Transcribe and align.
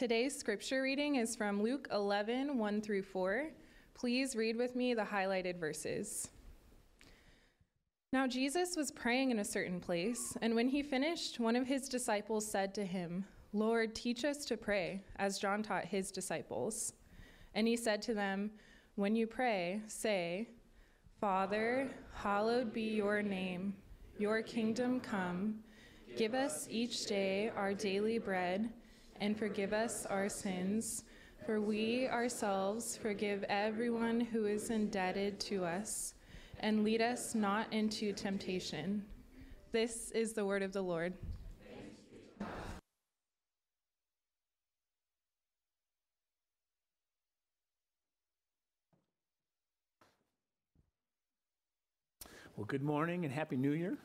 Today's 0.00 0.34
scripture 0.34 0.80
reading 0.80 1.16
is 1.16 1.36
from 1.36 1.62
Luke 1.62 1.86
11, 1.92 2.56
1 2.56 2.80
through 2.80 3.02
4. 3.02 3.50
Please 3.92 4.34
read 4.34 4.56
with 4.56 4.74
me 4.74 4.94
the 4.94 5.02
highlighted 5.02 5.60
verses. 5.60 6.30
Now, 8.10 8.26
Jesus 8.26 8.78
was 8.78 8.90
praying 8.90 9.30
in 9.30 9.40
a 9.40 9.44
certain 9.44 9.78
place, 9.78 10.38
and 10.40 10.54
when 10.54 10.68
he 10.70 10.82
finished, 10.82 11.38
one 11.38 11.54
of 11.54 11.66
his 11.66 11.86
disciples 11.86 12.50
said 12.50 12.74
to 12.76 12.86
him, 12.86 13.26
Lord, 13.52 13.94
teach 13.94 14.24
us 14.24 14.46
to 14.46 14.56
pray, 14.56 15.04
as 15.16 15.38
John 15.38 15.62
taught 15.62 15.84
his 15.84 16.10
disciples. 16.10 16.94
And 17.54 17.68
he 17.68 17.76
said 17.76 18.00
to 18.00 18.14
them, 18.14 18.52
When 18.94 19.14
you 19.14 19.26
pray, 19.26 19.82
say, 19.86 20.48
Father, 21.20 21.90
hallowed 22.14 22.72
be 22.72 22.94
your 22.94 23.20
name, 23.20 23.74
your 24.16 24.40
kingdom 24.40 24.98
come. 24.98 25.56
Give 26.16 26.32
us 26.32 26.66
each 26.70 27.04
day 27.04 27.52
our 27.54 27.74
daily 27.74 28.16
bread, 28.16 28.70
and 29.20 29.38
forgive 29.38 29.72
us 29.72 30.06
our 30.06 30.28
sins, 30.28 31.04
for 31.44 31.60
we 31.60 32.08
ourselves 32.08 32.96
forgive 32.96 33.44
everyone 33.48 34.20
who 34.20 34.46
is 34.46 34.70
indebted 34.70 35.38
to 35.40 35.64
us 35.64 36.14
and 36.60 36.84
lead 36.84 37.00
us 37.02 37.34
not 37.34 37.72
into 37.72 38.12
temptation. 38.12 39.04
This 39.72 40.10
is 40.12 40.32
the 40.32 40.44
word 40.44 40.62
of 40.62 40.72
the 40.72 40.82
Lord. 40.82 41.14
Well, 52.56 52.66
good 52.66 52.82
morning 52.82 53.24
and 53.24 53.32
Happy 53.32 53.56
New 53.56 53.72
Year. 53.72 53.96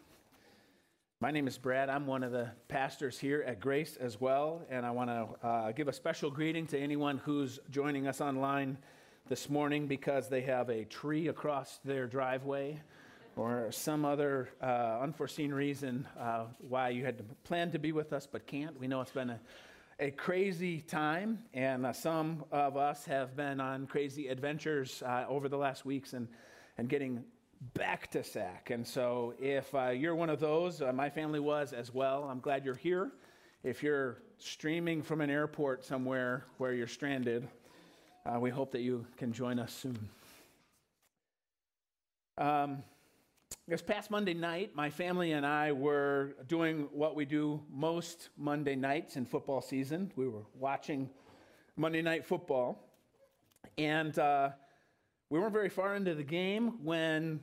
My 1.21 1.31
name 1.31 1.47
is 1.47 1.57
Brad. 1.57 1.89
I'm 1.89 2.07
one 2.07 2.23
of 2.23 2.33
the 2.33 2.51
pastors 2.67 3.17
here 3.17 3.41
at 3.47 3.61
Grace 3.61 3.95
as 3.95 4.19
well, 4.19 4.63
and 4.69 4.85
I 4.85 4.91
want 4.91 5.09
to 5.09 5.47
uh, 5.47 5.71
give 5.71 5.87
a 5.87 5.93
special 5.93 6.29
greeting 6.29 6.67
to 6.67 6.77
anyone 6.77 7.19
who's 7.19 7.57
joining 7.71 8.05
us 8.05 8.19
online 8.19 8.77
this 9.29 9.49
morning 9.49 9.87
because 9.87 10.27
they 10.27 10.41
have 10.41 10.69
a 10.69 10.83
tree 10.83 11.29
across 11.29 11.79
their 11.85 12.05
driveway 12.05 12.81
or 13.37 13.71
some 13.71 14.03
other 14.03 14.49
uh, 14.61 14.99
unforeseen 15.01 15.53
reason 15.53 16.05
uh, 16.19 16.47
why 16.67 16.89
you 16.89 17.05
had 17.05 17.23
planned 17.45 17.71
to 17.71 17.79
be 17.79 17.93
with 17.93 18.11
us 18.11 18.27
but 18.29 18.45
can't. 18.45 18.77
We 18.77 18.87
know 18.87 18.99
it's 18.99 19.11
been 19.11 19.29
a, 19.29 19.39
a 20.01 20.11
crazy 20.11 20.81
time, 20.81 21.39
and 21.53 21.85
uh, 21.85 21.93
some 21.93 22.43
of 22.51 22.75
us 22.75 23.05
have 23.05 23.37
been 23.37 23.61
on 23.61 23.87
crazy 23.87 24.27
adventures 24.27 25.01
uh, 25.01 25.23
over 25.29 25.47
the 25.47 25.57
last 25.57 25.85
weeks 25.85 26.11
and, 26.11 26.27
and 26.77 26.89
getting 26.89 27.23
back 27.73 28.11
to 28.11 28.23
SAC. 28.23 28.69
And 28.69 28.85
so, 28.85 29.33
if 29.39 29.73
uh, 29.73 29.89
you're 29.89 30.15
one 30.15 30.29
of 30.29 30.39
those, 30.39 30.81
uh, 30.81 30.91
my 30.93 31.09
family 31.09 31.39
was 31.39 31.73
as 31.73 31.93
well. 31.93 32.25
I'm 32.25 32.39
glad 32.39 32.65
you're 32.65 32.75
here. 32.75 33.11
If 33.63 33.81
you're 33.81 34.17
streaming 34.37 35.01
from 35.01 35.21
an 35.21 35.29
airport 35.29 35.83
somewhere 35.83 36.45
where 36.57 36.73
you're 36.73 36.87
stranded, 36.87 37.47
uh, 38.25 38.39
we 38.39 38.49
hope 38.49 38.71
that 38.71 38.81
you 38.81 39.05
can 39.17 39.33
join 39.33 39.59
us 39.59 39.73
soon. 39.73 40.09
Um, 42.37 42.83
this 43.67 43.81
past 43.81 44.11
Monday 44.11 44.33
night, 44.33 44.75
my 44.75 44.89
family 44.89 45.31
and 45.31 45.45
I 45.45 45.71
were 45.71 46.35
doing 46.47 46.87
what 46.91 47.15
we 47.15 47.25
do 47.25 47.61
most 47.71 48.29
Monday 48.37 48.75
nights 48.75 49.15
in 49.15 49.25
football 49.25 49.61
season. 49.61 50.11
We 50.15 50.27
were 50.27 50.43
watching 50.53 51.09
Monday 51.75 52.01
Night 52.01 52.25
Football. 52.25 52.79
And 53.77 54.17
uh, 54.19 54.49
we 55.29 55.39
weren't 55.39 55.53
very 55.53 55.69
far 55.69 55.95
into 55.95 56.13
the 56.13 56.23
game 56.23 56.83
when 56.83 57.39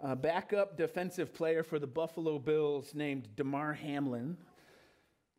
a 0.00 0.16
backup 0.16 0.76
defensive 0.76 1.32
player 1.32 1.62
for 1.62 1.78
the 1.78 1.86
Buffalo 1.86 2.38
Bills 2.38 2.94
named 2.94 3.28
Damar 3.36 3.72
Hamlin 3.74 4.36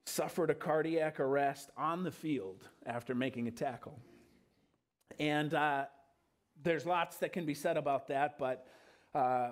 suffered 0.06 0.50
a 0.50 0.56
cardiac 0.56 1.20
arrest 1.20 1.70
on 1.78 2.04
the 2.04 2.12
field 2.12 2.68
after 2.86 3.14
making 3.14 3.48
a 3.48 3.52
tackle. 3.52 4.00
And 5.20 5.54
uh, 5.54 5.86
there's 6.62 6.86
lots 6.86 7.18
that 7.18 7.34
can 7.34 7.46
be 7.46 7.54
said 7.54 7.78
about 7.78 8.08
that, 8.08 8.38
but 8.38 8.66
uh, 9.14 9.52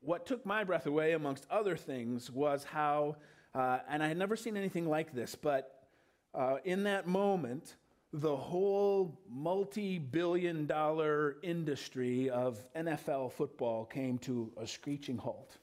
what 0.00 0.26
took 0.26 0.44
my 0.44 0.64
breath 0.64 0.86
away, 0.86 1.12
amongst 1.12 1.46
other 1.50 1.76
things, 1.76 2.30
was 2.30 2.64
how, 2.64 3.16
uh, 3.54 3.78
and 3.88 4.02
I 4.02 4.08
had 4.08 4.18
never 4.18 4.36
seen 4.36 4.56
anything 4.56 4.88
like 4.88 5.14
this, 5.14 5.34
but 5.34 5.86
uh, 6.34 6.56
in 6.64 6.84
that 6.84 7.06
moment, 7.06 7.76
the 8.12 8.36
whole 8.36 9.18
multi 9.30 9.98
billion 9.98 10.66
dollar 10.66 11.36
industry 11.42 12.28
of 12.28 12.62
NFL 12.74 13.32
football 13.32 13.86
came 13.86 14.18
to 14.18 14.52
a 14.58 14.66
screeching 14.66 15.16
halt. 15.16 15.56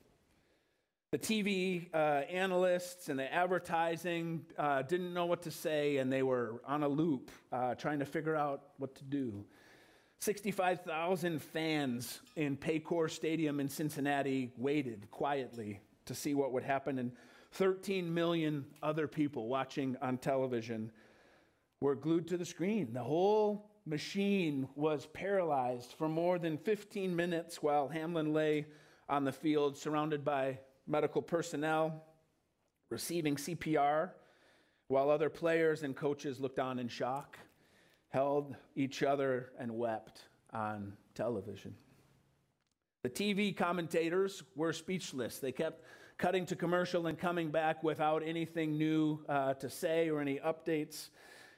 The 1.12 1.20
TV 1.20 1.88
uh, 1.94 1.98
analysts 1.98 3.10
and 3.10 3.18
the 3.18 3.32
advertising 3.34 4.46
uh, 4.58 4.84
didn't 4.84 5.14
know 5.14 5.26
what 5.26 5.44
to 5.44 5.52
say, 5.52 5.98
and 5.98 6.12
they 6.12 6.24
were 6.24 6.62
on 6.66 6.84
a 6.84 6.88
loop 6.88 7.32
uh, 7.52 7.76
trying 7.76 8.00
to 8.00 8.06
figure 8.06 8.36
out 8.36 8.62
what 8.78 8.96
to 8.96 9.04
do. 9.04 9.44
65,000 10.20 11.42
fans 11.42 12.20
in 12.36 12.58
Paycor 12.58 13.10
Stadium 13.10 13.60
in 13.60 13.70
Cincinnati 13.70 14.52
waited 14.58 15.10
quietly 15.12 15.80
to 16.06 16.14
see 16.14 16.34
what 16.34 16.52
would 16.52 16.64
happen, 16.64 17.00
and 17.00 17.12
13 17.54 18.14
million 18.14 18.66
other 18.84 19.08
people 19.08 19.48
watching 19.48 19.96
on 20.02 20.18
television 20.18 20.92
were 21.82 21.96
glued 21.96 22.28
to 22.28 22.38
the 22.38 22.46
screen. 22.46 22.94
The 22.94 23.04
whole 23.04 23.70
machine 23.86 24.68
was 24.76 25.06
paralyzed 25.08 25.94
for 25.98 26.10
more 26.10 26.38
than 26.38 26.58
15 26.58 27.16
minutes 27.16 27.64
while 27.64 27.88
Hamlin 27.88 28.34
lay 28.34 28.66
on 29.08 29.24
the 29.24 29.32
field 29.32 29.78
surrounded 29.78 30.26
by 30.26 30.60
medical 30.88 31.22
personnel 31.22 32.04
receiving 32.90 33.36
CPR, 33.36 34.12
while 34.88 35.10
other 35.10 35.30
players 35.30 35.84
and 35.84 35.96
coaches 35.96 36.40
looked 36.40 36.60
on 36.60 36.80
in 36.80 36.88
shock, 36.88 37.38
held 38.10 38.56
each 38.76 39.04
other, 39.04 39.52
and 39.60 39.72
wept 39.72 40.24
on 40.52 40.94
television. 41.14 41.76
The 43.04 43.10
TV 43.10 43.56
commentators 43.56 44.44
were 44.56 44.74
speechless. 44.74 45.38
They 45.38 45.52
kept 45.52 45.86
cutting 46.18 46.46
to 46.48 46.56
commercial 46.56 47.08
and 47.08 47.18
coming 47.18 47.52
back 47.52 47.84
without 47.84 48.24
anything 48.26 48.78
new 48.78 49.20
uh, 49.30 49.54
to 49.54 49.70
say 49.70 50.10
or 50.10 50.20
any 50.20 50.40
updates. 50.40 51.10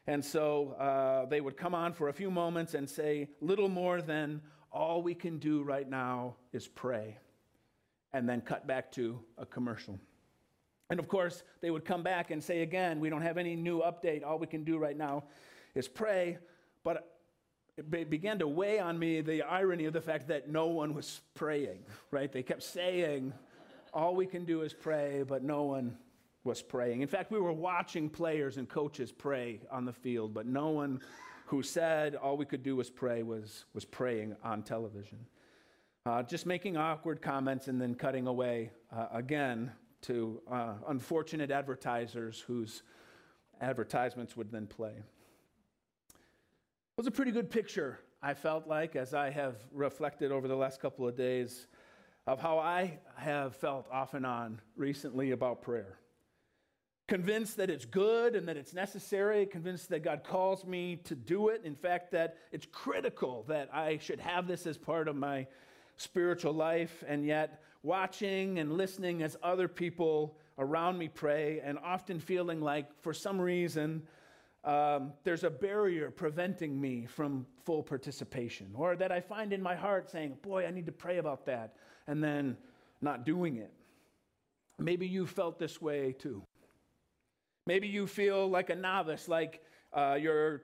And 0.07 0.23
so 0.23 0.71
uh, 0.79 1.25
they 1.25 1.41
would 1.41 1.57
come 1.57 1.75
on 1.75 1.93
for 1.93 2.09
a 2.09 2.13
few 2.13 2.31
moments 2.31 2.73
and 2.73 2.89
say 2.89 3.29
little 3.39 3.69
more 3.69 4.01
than, 4.01 4.41
all 4.71 5.01
we 5.03 5.13
can 5.13 5.37
do 5.37 5.63
right 5.63 5.87
now 5.89 6.35
is 6.53 6.67
pray 6.67 7.17
and 8.13 8.27
then 8.27 8.41
cut 8.41 8.65
back 8.67 8.91
to 8.93 9.19
a 9.37 9.45
commercial. 9.45 9.99
And 10.89 10.99
of 10.99 11.07
course, 11.07 11.43
they 11.61 11.71
would 11.71 11.85
come 11.85 12.03
back 12.03 12.31
and 12.31 12.43
say 12.43 12.61
again, 12.61 12.99
we 12.99 13.09
don't 13.09 13.21
have 13.21 13.37
any 13.37 13.55
new 13.55 13.81
update. 13.81 14.25
All 14.25 14.39
we 14.39 14.47
can 14.47 14.63
do 14.63 14.77
right 14.77 14.97
now 14.97 15.23
is 15.75 15.87
pray. 15.87 16.37
But 16.83 17.07
it 17.77 18.09
began 18.09 18.39
to 18.39 18.47
weigh 18.47 18.79
on 18.79 18.99
me 18.99 19.21
the 19.21 19.43
irony 19.43 19.85
of 19.85 19.93
the 19.93 20.01
fact 20.01 20.27
that 20.27 20.49
no 20.49 20.67
one 20.67 20.93
was 20.93 21.21
praying, 21.33 21.79
right? 22.11 22.31
They 22.31 22.43
kept 22.43 22.63
saying, 22.63 23.33
all 23.93 24.15
we 24.15 24.25
can 24.25 24.45
do 24.45 24.61
is 24.61 24.73
pray, 24.73 25.23
but 25.27 25.43
no 25.43 25.63
one 25.63 25.97
was 26.43 26.61
praying. 26.61 27.01
In 27.01 27.07
fact, 27.07 27.31
we 27.31 27.39
were 27.39 27.53
watching 27.53 28.09
players 28.09 28.57
and 28.57 28.67
coaches 28.67 29.11
pray 29.11 29.61
on 29.71 29.85
the 29.85 29.93
field, 29.93 30.33
but 30.33 30.45
no 30.45 30.69
one 30.69 30.99
who 31.45 31.61
said 31.61 32.15
all 32.15 32.37
we 32.37 32.45
could 32.45 32.63
do 32.63 32.75
was 32.75 32.89
pray 32.89 33.23
was, 33.23 33.65
was 33.73 33.85
praying 33.85 34.35
on 34.43 34.63
television 34.63 35.19
uh, 36.05 36.23
just 36.23 36.45
making 36.45 36.77
awkward 36.77 37.21
comments 37.21 37.67
and 37.67 37.79
then 37.79 37.93
cutting 37.93 38.27
away 38.27 38.71
uh, 38.95 39.07
again 39.13 39.71
to 40.01 40.41
uh, 40.51 40.73
unfortunate 40.87 41.51
advertisers 41.51 42.39
whose 42.39 42.81
advertisements 43.61 44.35
would 44.35 44.51
then 44.51 44.65
play. 44.65 44.93
It 44.97 46.97
was 46.97 47.07
a 47.07 47.11
pretty 47.11 47.31
good 47.31 47.51
picture, 47.51 47.99
I 48.21 48.33
felt 48.33 48.67
like, 48.67 48.95
as 48.95 49.13
I 49.13 49.29
have 49.29 49.55
reflected 49.71 50.31
over 50.31 50.47
the 50.47 50.55
last 50.55 50.81
couple 50.81 51.07
of 51.07 51.15
days, 51.15 51.67
of 52.25 52.39
how 52.39 52.57
I 52.57 52.99
have 53.15 53.55
felt 53.55 53.87
off 53.91 54.15
and 54.15 54.25
on 54.25 54.59
recently 54.75 55.31
about 55.31 55.61
prayer. 55.61 55.97
Convinced 57.11 57.57
that 57.57 57.69
it's 57.69 57.83
good 57.83 58.37
and 58.37 58.47
that 58.47 58.55
it's 58.55 58.73
necessary, 58.73 59.45
convinced 59.45 59.89
that 59.89 60.01
God 60.01 60.23
calls 60.23 60.65
me 60.65 60.95
to 61.03 61.13
do 61.13 61.49
it. 61.49 61.59
In 61.65 61.75
fact, 61.75 62.09
that 62.13 62.37
it's 62.53 62.65
critical 62.71 63.43
that 63.49 63.69
I 63.73 63.97
should 63.97 64.21
have 64.21 64.47
this 64.47 64.65
as 64.65 64.77
part 64.77 65.09
of 65.09 65.17
my 65.17 65.45
spiritual 65.97 66.53
life, 66.53 67.03
and 67.05 67.25
yet 67.25 67.63
watching 67.83 68.59
and 68.59 68.77
listening 68.77 69.23
as 69.23 69.35
other 69.43 69.67
people 69.67 70.37
around 70.57 70.97
me 70.97 71.09
pray, 71.09 71.59
and 71.61 71.77
often 71.79 72.17
feeling 72.17 72.61
like 72.61 72.87
for 73.01 73.13
some 73.13 73.41
reason 73.41 74.03
um, 74.63 75.11
there's 75.25 75.43
a 75.43 75.49
barrier 75.49 76.11
preventing 76.11 76.79
me 76.79 77.07
from 77.07 77.45
full 77.65 77.83
participation, 77.83 78.71
or 78.73 78.95
that 78.95 79.11
I 79.11 79.19
find 79.19 79.51
in 79.51 79.61
my 79.61 79.75
heart 79.75 80.09
saying, 80.09 80.37
Boy, 80.41 80.65
I 80.65 80.71
need 80.71 80.85
to 80.85 80.93
pray 80.93 81.17
about 81.17 81.45
that, 81.47 81.75
and 82.07 82.23
then 82.23 82.55
not 83.01 83.25
doing 83.25 83.57
it. 83.57 83.73
Maybe 84.79 85.09
you 85.09 85.27
felt 85.27 85.59
this 85.59 85.81
way 85.81 86.13
too. 86.17 86.41
Maybe 87.67 87.87
you 87.87 88.07
feel 88.07 88.49
like 88.49 88.69
a 88.69 88.75
novice, 88.75 89.27
like 89.27 89.61
uh, 89.93 90.17
you're, 90.19 90.61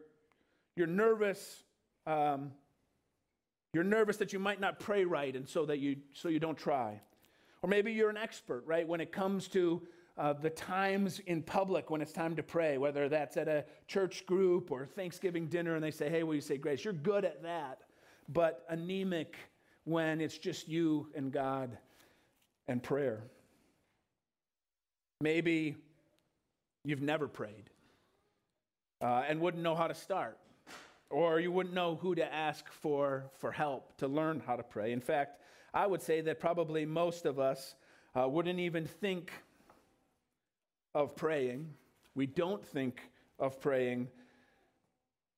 you're 0.75 0.87
nervous 0.87 1.63
um, 2.07 2.51
you're 3.73 3.83
nervous 3.83 4.17
that 4.17 4.33
you 4.33 4.39
might 4.39 4.59
not 4.59 4.79
pray 4.79 5.03
right, 5.03 5.35
and 5.35 5.47
so 5.47 5.65
that 5.65 5.79
you 5.79 5.97
so 6.13 6.29
you 6.29 6.39
don't 6.39 6.57
try. 6.57 7.01
Or 7.61 7.69
maybe 7.69 7.91
you're 7.91 8.09
an 8.09 8.17
expert, 8.17 8.63
right? 8.65 8.87
When 8.87 9.01
it 9.01 9.11
comes 9.11 9.47
to 9.49 9.81
uh, 10.17 10.33
the 10.33 10.49
times 10.49 11.19
in 11.27 11.43
public 11.43 11.89
when 11.89 12.01
it's 12.01 12.13
time 12.13 12.35
to 12.37 12.43
pray, 12.43 12.77
whether 12.77 13.09
that's 13.09 13.35
at 13.35 13.47
a 13.47 13.65
church 13.87 14.25
group 14.25 14.71
or 14.71 14.85
Thanksgiving 14.85 15.47
dinner, 15.47 15.75
and 15.75 15.83
they 15.83 15.91
say, 15.91 16.09
Hey, 16.09 16.23
will 16.23 16.33
you 16.33 16.41
say 16.41 16.57
grace? 16.57 16.83
You're 16.83 16.93
good 16.93 17.25
at 17.25 17.43
that, 17.43 17.81
but 18.29 18.65
anemic 18.69 19.35
when 19.83 20.21
it's 20.21 20.37
just 20.37 20.67
you 20.67 21.09
and 21.13 21.31
God 21.31 21.77
and 22.67 22.81
prayer. 22.81 23.23
Maybe 25.19 25.75
you've 26.87 27.01
never 27.01 27.27
prayed 27.27 27.69
uh, 29.01 29.23
and 29.27 29.41
wouldn't 29.41 29.61
know 29.61 29.75
how 29.75 29.87
to 29.87 29.93
start, 29.93 30.37
or 31.09 31.37
you 31.41 31.51
wouldn't 31.51 31.75
know 31.75 31.95
who 31.95 32.15
to 32.15 32.33
ask 32.33 32.71
for, 32.71 33.29
for 33.37 33.51
help 33.51 33.97
to 33.97 34.07
learn 34.07 34.41
how 34.45 34.55
to 34.55 34.63
pray. 34.63 34.93
In 34.93 35.01
fact, 35.01 35.41
I 35.73 35.85
would 35.85 36.01
say 36.01 36.21
that 36.21 36.39
probably 36.39 36.85
most 36.85 37.25
of 37.25 37.39
us 37.39 37.75
uh, 38.15 38.27
wouldn't 38.27 38.59
even 38.59 38.85
think 38.85 39.33
of 40.95 41.13
praying. 41.15 41.73
We 42.15 42.25
don't 42.25 42.65
think 42.65 43.01
of 43.37 43.59
praying 43.59 44.07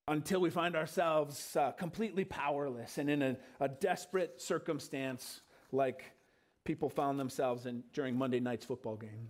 until 0.08 0.42
we 0.42 0.52
find 0.52 0.76
ourselves 0.76 1.58
uh, 1.58 1.72
completely 1.72 2.26
powerless 2.26 3.00
and 3.00 3.10
in 3.10 3.22
a, 3.24 3.38
a, 3.60 3.68
desperate 3.68 4.42
circumstance 4.42 5.42
like 5.72 6.12
people 6.64 6.90
found 6.90 7.20
themselves 7.20 7.66
in 7.66 7.84
during 7.94 8.16
Monday 8.16 8.40
night's 8.40 8.66
football 8.66 8.96
game. 8.96 9.30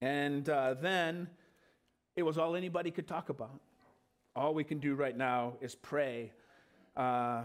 And 0.00 0.48
uh, 0.48 0.74
then 0.74 1.28
it 2.16 2.22
was 2.22 2.38
all 2.38 2.56
anybody 2.56 2.90
could 2.90 3.08
talk 3.08 3.28
about. 3.28 3.60
All 4.36 4.54
we 4.54 4.64
can 4.64 4.78
do 4.78 4.94
right 4.94 5.16
now 5.16 5.54
is 5.60 5.74
pray. 5.74 6.32
Uh, 6.96 7.42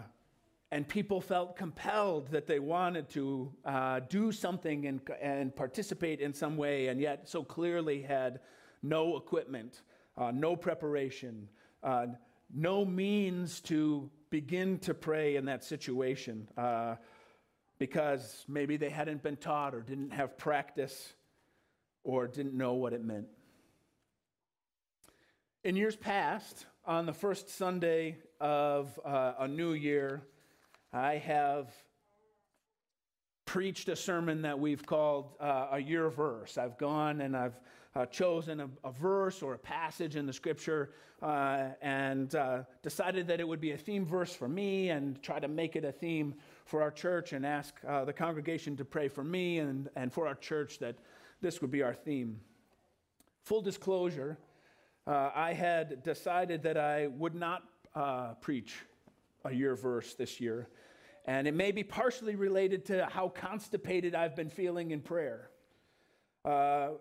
and 0.71 0.87
people 0.87 1.21
felt 1.21 1.55
compelled 1.55 2.29
that 2.31 2.47
they 2.47 2.59
wanted 2.59 3.07
to 3.09 3.51
uh, 3.65 3.99
do 4.09 4.31
something 4.31 4.87
and, 4.87 5.01
and 5.21 5.55
participate 5.55 6.19
in 6.19 6.33
some 6.33 6.57
way, 6.57 6.87
and 6.87 6.99
yet 6.99 7.29
so 7.29 7.43
clearly 7.43 8.01
had 8.01 8.39
no 8.81 9.15
equipment, 9.17 9.83
uh, 10.17 10.31
no 10.31 10.55
preparation, 10.55 11.47
uh, 11.83 12.07
no 12.51 12.85
means 12.85 13.61
to 13.61 14.09
begin 14.31 14.79
to 14.79 14.95
pray 14.95 15.35
in 15.35 15.45
that 15.45 15.63
situation 15.63 16.47
uh, 16.57 16.95
because 17.77 18.43
maybe 18.47 18.75
they 18.75 18.89
hadn't 18.89 19.21
been 19.21 19.37
taught 19.37 19.75
or 19.75 19.81
didn't 19.81 20.11
have 20.11 20.37
practice 20.39 21.13
or 22.03 22.27
didn't 22.27 22.53
know 22.53 22.73
what 22.73 22.93
it 22.93 23.03
meant. 23.03 23.27
In 25.63 25.75
years 25.75 25.95
past, 25.95 26.65
on 26.85 27.05
the 27.05 27.13
first 27.13 27.49
Sunday 27.49 28.17
of 28.41 28.99
uh, 29.05 29.33
a 29.39 29.47
new 29.47 29.73
year, 29.73 30.21
I 30.91 31.15
have 31.17 31.73
preached 33.45 33.87
a 33.89 33.95
sermon 33.95 34.41
that 34.41 34.59
we've 34.59 34.85
called 34.85 35.35
uh, 35.39 35.67
a 35.71 35.79
year 35.79 36.09
verse. 36.09 36.57
I've 36.57 36.77
gone 36.77 37.21
and 37.21 37.35
I've 37.35 37.59
uh, 37.95 38.05
chosen 38.07 38.59
a, 38.59 38.69
a, 38.83 38.91
verse 38.91 39.41
or 39.41 39.53
a 39.53 39.57
passage 39.57 40.15
in 40.15 40.25
the 40.25 40.33
scripture 40.33 40.91
uh, 41.21 41.69
and 41.81 42.35
uh, 42.35 42.63
decided 42.81 43.27
that 43.27 43.39
it 43.39 43.47
would 43.47 43.61
be 43.61 43.71
a 43.71 43.77
theme 43.77 44.05
verse 44.05 44.33
for 44.35 44.47
me 44.47 44.89
and 44.89 45.21
try 45.21 45.39
to 45.39 45.47
make 45.47 45.75
it 45.75 45.85
a 45.85 45.91
theme 45.91 46.33
for 46.65 46.81
our 46.81 46.91
church 46.91 47.33
and 47.33 47.45
ask 47.45 47.75
uh, 47.87 48.03
the 48.03 48.13
congregation 48.13 48.75
to 48.75 48.83
pray 48.83 49.07
for 49.07 49.23
me 49.23 49.59
and, 49.59 49.89
and 49.95 50.11
for 50.11 50.27
our 50.27 50.35
church 50.35 50.79
that 50.79 50.95
this 51.43 51.61
would 51.61 51.69
be 51.69 51.83
our 51.83 51.93
theme. 51.93 52.39
Full 53.43 53.61
disclosure, 53.61 54.39
uh, 55.05 55.29
I 55.35 55.51
had 55.51 56.01
decided 56.01 56.63
that 56.63 56.77
I 56.77 57.07
would 57.07 57.35
not 57.35 57.63
uh, 57.93 58.35
preach 58.35 58.73
a 59.43 59.53
year 59.53 59.75
verse 59.75 60.13
this 60.15 60.39
year. 60.39 60.69
And 61.25 61.45
it 61.45 61.53
may 61.53 61.71
be 61.71 61.83
partially 61.83 62.35
related 62.35 62.85
to 62.85 63.05
how 63.07 63.27
constipated 63.27 64.15
I've 64.15 64.37
been 64.37 64.49
feeling 64.49 64.91
in 64.91 65.01
prayer. 65.01 65.49
Uh, 66.45 66.91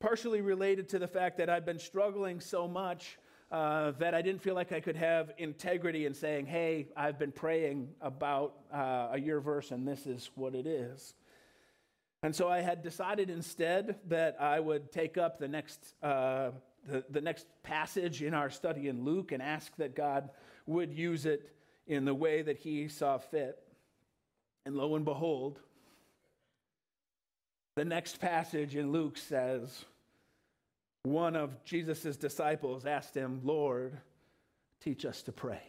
partially 0.00 0.40
related 0.40 0.88
to 0.88 0.98
the 0.98 1.08
fact 1.08 1.38
that 1.38 1.48
I've 1.48 1.64
been 1.64 1.78
struggling 1.78 2.40
so 2.40 2.66
much 2.66 3.18
uh, 3.52 3.92
that 4.00 4.14
I 4.14 4.20
didn't 4.20 4.42
feel 4.42 4.56
like 4.56 4.72
I 4.72 4.80
could 4.80 4.96
have 4.96 5.30
integrity 5.38 6.06
in 6.06 6.14
saying, 6.14 6.46
hey, 6.46 6.88
I've 6.96 7.20
been 7.20 7.32
praying 7.32 7.88
about 8.00 8.56
uh, 8.74 9.10
a 9.12 9.20
year 9.20 9.40
verse 9.40 9.70
and 9.70 9.86
this 9.86 10.06
is 10.06 10.30
what 10.34 10.56
it 10.56 10.66
is. 10.66 11.14
And 12.22 12.34
so 12.34 12.48
I 12.48 12.60
had 12.60 12.82
decided 12.82 13.30
instead 13.30 13.96
that 14.08 14.36
I 14.40 14.58
would 14.58 14.90
take 14.90 15.16
up 15.16 15.38
the 15.38 15.48
next, 15.48 15.94
uh, 16.02 16.50
the, 16.88 17.04
the 17.10 17.20
next 17.20 17.46
passage 17.62 18.22
in 18.22 18.34
our 18.34 18.50
study 18.50 18.88
in 18.88 19.04
Luke 19.04 19.32
and 19.32 19.42
ask 19.42 19.74
that 19.76 19.94
God 19.94 20.30
would 20.66 20.92
use 20.92 21.26
it 21.26 21.52
in 21.86 22.04
the 22.04 22.14
way 22.14 22.42
that 22.42 22.58
he 22.58 22.88
saw 22.88 23.18
fit. 23.18 23.62
And 24.64 24.76
lo 24.76 24.96
and 24.96 25.04
behold, 25.04 25.60
the 27.76 27.84
next 27.84 28.18
passage 28.18 28.74
in 28.74 28.90
Luke 28.90 29.18
says, 29.18 29.84
one 31.02 31.36
of 31.36 31.62
Jesus' 31.62 32.16
disciples 32.16 32.84
asked 32.86 33.14
him, 33.14 33.40
Lord, 33.44 33.96
teach 34.80 35.04
us 35.04 35.22
to 35.22 35.32
pray. 35.32 35.62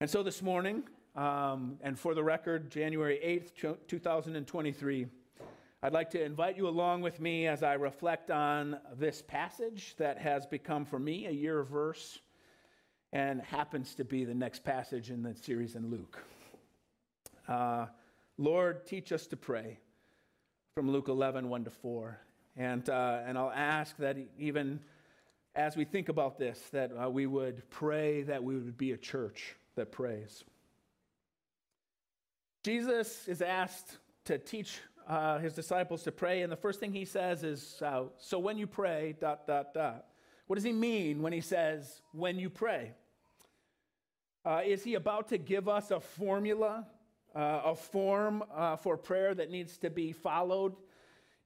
And 0.00 0.08
so 0.08 0.22
this 0.22 0.42
morning, 0.42 0.84
um, 1.16 1.78
and 1.82 1.98
for 1.98 2.14
the 2.14 2.24
record, 2.24 2.70
January 2.70 3.20
8th, 3.24 3.78
2023, 3.86 5.06
I'd 5.82 5.92
like 5.92 6.10
to 6.10 6.24
invite 6.24 6.56
you 6.56 6.66
along 6.66 7.02
with 7.02 7.20
me 7.20 7.46
as 7.46 7.62
I 7.62 7.74
reflect 7.74 8.30
on 8.30 8.78
this 8.98 9.22
passage 9.22 9.94
that 9.98 10.18
has 10.18 10.46
become 10.46 10.84
for 10.84 10.98
me 10.98 11.26
a 11.26 11.30
year 11.30 11.60
of 11.60 11.68
verse 11.68 12.18
and 13.12 13.40
happens 13.42 13.94
to 13.96 14.04
be 14.04 14.24
the 14.24 14.34
next 14.34 14.64
passage 14.64 15.10
in 15.10 15.22
the 15.22 15.34
series 15.36 15.76
in 15.76 15.88
Luke. 15.90 16.18
Uh, 17.46 17.86
Lord, 18.38 18.84
teach 18.86 19.12
us 19.12 19.26
to 19.28 19.36
pray 19.36 19.78
from 20.74 20.90
Luke 20.90 21.08
11, 21.08 21.48
1 21.48 21.64
to 21.64 21.70
4. 21.70 22.18
And, 22.56 22.88
uh, 22.88 23.20
and 23.24 23.38
I'll 23.38 23.52
ask 23.52 23.96
that 23.98 24.16
even 24.36 24.80
as 25.54 25.76
we 25.76 25.84
think 25.84 26.08
about 26.08 26.38
this, 26.38 26.58
that 26.72 26.90
uh, 27.00 27.08
we 27.08 27.26
would 27.26 27.68
pray 27.70 28.22
that 28.22 28.42
we 28.42 28.54
would 28.56 28.76
be 28.76 28.92
a 28.92 28.96
church 28.96 29.54
that 29.76 29.92
prays. 29.92 30.42
Jesus 32.64 33.28
is 33.28 33.42
asked 33.42 33.98
to 34.24 34.38
teach 34.38 34.80
uh, 35.06 35.38
his 35.38 35.52
disciples 35.52 36.02
to 36.04 36.10
pray, 36.10 36.40
and 36.40 36.50
the 36.50 36.56
first 36.56 36.80
thing 36.80 36.94
he 36.94 37.04
says 37.04 37.44
is, 37.44 37.82
uh, 37.82 38.04
So 38.16 38.38
when 38.38 38.56
you 38.56 38.66
pray, 38.66 39.14
dot, 39.20 39.46
dot, 39.46 39.74
dot. 39.74 40.06
What 40.46 40.56
does 40.56 40.64
he 40.64 40.72
mean 40.72 41.20
when 41.20 41.34
he 41.34 41.42
says, 41.42 42.00
when 42.12 42.38
you 42.38 42.48
pray? 42.48 42.92
Uh, 44.46 44.62
is 44.64 44.82
he 44.82 44.94
about 44.94 45.28
to 45.28 45.36
give 45.36 45.68
us 45.68 45.90
a 45.90 46.00
formula, 46.00 46.86
uh, 47.36 47.60
a 47.66 47.74
form 47.74 48.42
uh, 48.54 48.76
for 48.76 48.96
prayer 48.96 49.34
that 49.34 49.50
needs 49.50 49.76
to 49.78 49.90
be 49.90 50.12
followed 50.12 50.74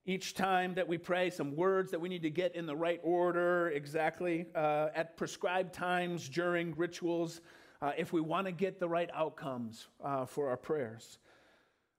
each 0.07 0.35
time 0.35 0.75
that 0.75 0.87
we 0.87 0.99
pray? 0.99 1.31
Some 1.31 1.57
words 1.57 1.91
that 1.91 2.01
we 2.01 2.09
need 2.09 2.23
to 2.23 2.31
get 2.31 2.55
in 2.55 2.65
the 2.65 2.77
right 2.77 3.01
order 3.03 3.71
exactly 3.71 4.47
uh, 4.55 4.91
at 4.95 5.17
prescribed 5.17 5.75
times 5.75 6.29
during 6.29 6.77
rituals 6.77 7.41
uh, 7.81 7.93
if 7.97 8.13
we 8.13 8.21
want 8.21 8.47
to 8.47 8.53
get 8.53 8.81
the 8.81 8.89
right 8.89 9.11
outcomes 9.15 9.89
uh, 10.03 10.25
for 10.25 10.49
our 10.49 10.57
prayers. 10.57 11.19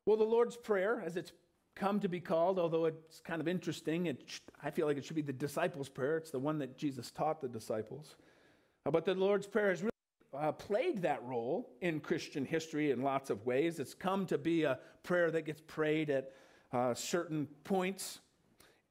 Well, 0.06 0.18
the 0.18 0.24
Lord's 0.24 0.58
Prayer, 0.58 1.02
as 1.06 1.16
it's 1.16 1.32
come 1.76 2.00
to 2.02 2.10
be 2.10 2.20
called, 2.20 2.60
although 2.60 2.86
it's 2.86 3.22
kind 3.22 3.40
of 3.42 3.48
interesting, 3.48 4.08
it, 4.08 4.42
I 4.62 4.70
feel 4.70 4.86
like 4.86 4.98
it 4.98 5.06
should 5.06 5.16
be 5.16 5.22
the 5.22 5.34
disciples' 5.34 5.88
prayer. 5.88 6.18
It's 6.18 6.32
the 6.32 6.40
one 6.40 6.60
that 6.60 6.78
Jesus 6.78 7.12
taught 7.12 7.42
the 7.42 7.48
disciples. 7.48 8.16
but 8.84 9.06
the 9.06 9.14
Lord's 9.14 9.48
Prayer 9.48 9.70
has 9.70 9.82
really 9.82 9.90
uh, 10.38 10.52
played 10.52 11.02
that 11.02 11.24
role 11.24 11.70
in 11.82 12.00
Christian 12.00 12.46
history 12.46 12.92
in 12.92 13.02
lots 13.02 13.30
of 13.30 13.46
ways. 13.46 13.80
It's 13.80 13.94
come 13.94 14.26
to 14.28 14.38
be 14.38 14.64
a 14.64 14.80
prayer 15.04 15.32
that 15.32 15.46
gets 15.46 15.62
prayed 15.62 16.10
at 16.10 16.34
uh, 16.74 16.94
certain 16.94 17.48
points. 17.64 18.20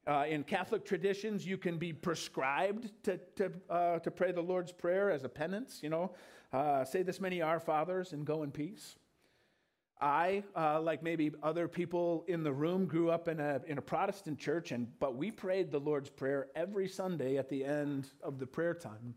Uh, 0.07 0.25
in 0.27 0.43
Catholic 0.43 0.85
traditions, 0.85 1.45
you 1.45 1.57
can 1.57 1.77
be 1.77 1.93
prescribed 1.93 2.91
to, 3.03 3.19
to, 3.35 3.51
uh, 3.69 3.99
to 3.99 4.09
pray 4.09 4.31
the 4.31 4.41
Lord's 4.41 4.71
Prayer 4.71 5.11
as 5.11 5.23
a 5.23 5.29
penance, 5.29 5.79
you 5.83 5.89
know, 5.89 6.11
uh, 6.51 6.83
say 6.85 7.03
this 7.03 7.19
many 7.19 7.41
Our 7.41 7.59
Fathers 7.59 8.13
and 8.13 8.25
go 8.25 8.43
in 8.43 8.51
peace. 8.51 8.95
I, 10.01 10.43
uh, 10.55 10.79
like 10.81 11.03
maybe 11.03 11.31
other 11.43 11.67
people 11.67 12.23
in 12.27 12.43
the 12.43 12.53
room, 12.53 12.85
grew 12.85 13.09
up 13.09 13.27
in 13.27 13.39
a, 13.39 13.59
in 13.67 13.77
a 13.77 13.81
Protestant 13.81 14.39
church, 14.39 14.71
and, 14.71 14.87
but 14.99 15.15
we 15.15 15.29
prayed 15.29 15.71
the 15.71 15.79
Lord's 15.79 16.09
Prayer 16.09 16.47
every 16.55 16.87
Sunday 16.87 17.37
at 17.37 17.49
the 17.49 17.65
end 17.65 18.07
of 18.23 18.39
the 18.39 18.47
prayer 18.47 18.73
time. 18.73 19.13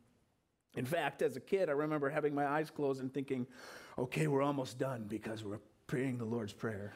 In 0.74 0.84
fact, 0.84 1.22
as 1.22 1.36
a 1.36 1.40
kid, 1.40 1.68
I 1.68 1.72
remember 1.72 2.10
having 2.10 2.34
my 2.34 2.46
eyes 2.46 2.70
closed 2.70 3.00
and 3.00 3.12
thinking, 3.14 3.46
okay, 3.96 4.26
we're 4.26 4.42
almost 4.42 4.78
done 4.78 5.04
because 5.08 5.44
we're 5.44 5.60
praying 5.86 6.18
the 6.18 6.24
Lord's 6.24 6.52
Prayer. 6.52 6.94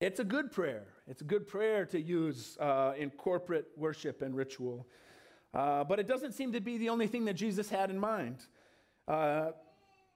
It's 0.00 0.20
a 0.20 0.24
good 0.24 0.52
prayer. 0.52 0.86
It's 1.08 1.20
a 1.22 1.24
good 1.24 1.46
prayer 1.46 1.84
to 1.86 2.00
use 2.00 2.56
uh, 2.58 2.92
in 2.96 3.10
corporate 3.10 3.66
worship 3.76 4.22
and 4.22 4.34
ritual. 4.34 4.86
Uh, 5.52 5.84
but 5.84 5.98
it 5.98 6.06
doesn't 6.06 6.32
seem 6.32 6.52
to 6.52 6.60
be 6.60 6.78
the 6.78 6.88
only 6.88 7.06
thing 7.06 7.24
that 7.24 7.34
Jesus 7.34 7.68
had 7.68 7.90
in 7.90 7.98
mind. 7.98 8.46
Uh, 9.08 9.50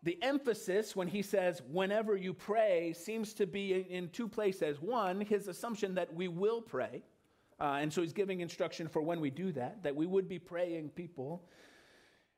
the 0.02 0.18
emphasis 0.22 0.94
when 0.94 1.08
he 1.08 1.22
says, 1.22 1.62
whenever 1.70 2.16
you 2.16 2.34
pray, 2.34 2.92
seems 2.92 3.32
to 3.34 3.46
be 3.46 3.72
in 3.72 4.10
two 4.10 4.28
places. 4.28 4.80
One, 4.80 5.20
his 5.20 5.48
assumption 5.48 5.94
that 5.94 6.12
we 6.12 6.28
will 6.28 6.60
pray. 6.60 7.02
Uh, 7.58 7.78
and 7.80 7.92
so 7.92 8.02
he's 8.02 8.12
giving 8.12 8.40
instruction 8.40 8.88
for 8.88 9.00
when 9.00 9.20
we 9.20 9.30
do 9.30 9.50
that, 9.52 9.82
that 9.82 9.96
we 9.96 10.06
would 10.06 10.28
be 10.28 10.38
praying 10.38 10.90
people. 10.90 11.48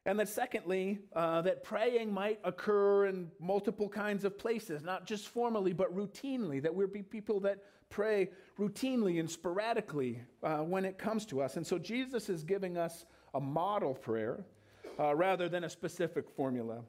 And 0.06 0.16
then, 0.16 0.26
secondly, 0.28 1.00
uh, 1.14 1.42
that 1.42 1.64
praying 1.64 2.14
might 2.14 2.38
occur 2.44 3.06
in 3.06 3.28
multiple 3.40 3.88
kinds 3.88 4.24
of 4.24 4.38
places, 4.38 4.84
not 4.84 5.04
just 5.04 5.26
formally, 5.26 5.72
but 5.72 5.94
routinely, 5.94 6.62
that 6.62 6.72
we're 6.72 6.86
be 6.86 7.02
people 7.02 7.40
that 7.40 7.58
pray 7.90 8.30
routinely 8.56 9.18
and 9.18 9.28
sporadically 9.28 10.22
uh, 10.44 10.58
when 10.58 10.84
it 10.84 10.96
comes 10.96 11.26
to 11.26 11.42
us. 11.42 11.56
And 11.56 11.66
so, 11.66 11.76
Jesus 11.76 12.28
is 12.28 12.44
giving 12.44 12.78
us 12.78 13.04
a 13.34 13.40
model 13.40 13.94
prayer 13.94 14.44
uh, 15.00 15.12
rather 15.12 15.48
than 15.48 15.64
a 15.64 15.68
specific 15.68 16.30
formula. 16.30 16.82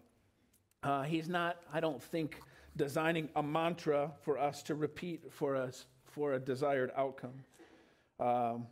Uh, 0.83 1.01
he's 1.01 1.27
not, 1.27 1.57
I 1.73 1.79
don't 1.79 2.01
think, 2.01 2.39
designing 2.75 3.29
a 3.35 3.41
mantra 3.41 4.11
for 4.21 4.37
us 4.37 4.61
to 4.63 4.75
repeat 4.75 5.33
for 5.33 5.55
us 5.55 5.87
for 6.05 6.33
a 6.33 6.39
desired 6.39 6.91
outcome. 6.95 7.43
Um, 8.19 8.67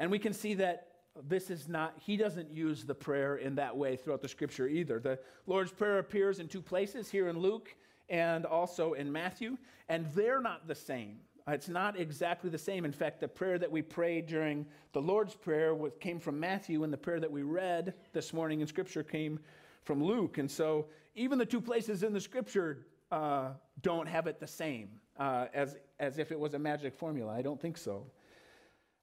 and 0.00 0.10
we 0.10 0.18
can 0.18 0.32
see 0.32 0.54
that 0.54 0.87
this 1.26 1.50
is 1.50 1.68
not, 1.68 1.94
he 1.98 2.16
doesn't 2.16 2.50
use 2.50 2.84
the 2.84 2.94
prayer 2.94 3.36
in 3.36 3.54
that 3.56 3.76
way 3.76 3.96
throughout 3.96 4.22
the 4.22 4.28
scripture 4.28 4.68
either. 4.68 5.00
The 5.00 5.18
Lord's 5.46 5.72
Prayer 5.72 5.98
appears 5.98 6.38
in 6.38 6.48
two 6.48 6.62
places, 6.62 7.10
here 7.10 7.28
in 7.28 7.38
Luke 7.38 7.74
and 8.08 8.46
also 8.46 8.94
in 8.94 9.10
Matthew, 9.10 9.56
and 9.88 10.06
they're 10.14 10.40
not 10.40 10.66
the 10.66 10.74
same. 10.74 11.18
It's 11.46 11.68
not 11.68 11.98
exactly 11.98 12.50
the 12.50 12.58
same. 12.58 12.84
In 12.84 12.92
fact, 12.92 13.20
the 13.20 13.28
prayer 13.28 13.58
that 13.58 13.70
we 13.70 13.80
prayed 13.80 14.26
during 14.26 14.66
the 14.92 15.00
Lord's 15.00 15.34
Prayer 15.34 15.74
came 16.00 16.20
from 16.20 16.38
Matthew, 16.38 16.84
and 16.84 16.92
the 16.92 16.98
prayer 16.98 17.20
that 17.20 17.30
we 17.30 17.42
read 17.42 17.94
this 18.12 18.32
morning 18.32 18.60
in 18.60 18.66
Scripture 18.66 19.02
came 19.02 19.40
from 19.82 20.02
Luke. 20.02 20.38
And 20.38 20.50
so, 20.50 20.86
even 21.14 21.38
the 21.38 21.46
two 21.46 21.60
places 21.60 22.02
in 22.02 22.12
the 22.12 22.20
Scripture 22.20 22.86
uh, 23.10 23.50
don't 23.80 24.06
have 24.06 24.26
it 24.26 24.40
the 24.40 24.46
same 24.46 24.90
uh, 25.18 25.46
as, 25.54 25.76
as 25.98 26.18
if 26.18 26.32
it 26.32 26.38
was 26.38 26.52
a 26.52 26.58
magic 26.58 26.94
formula. 26.94 27.32
I 27.32 27.40
don't 27.40 27.60
think 27.60 27.78
so. 27.78 28.06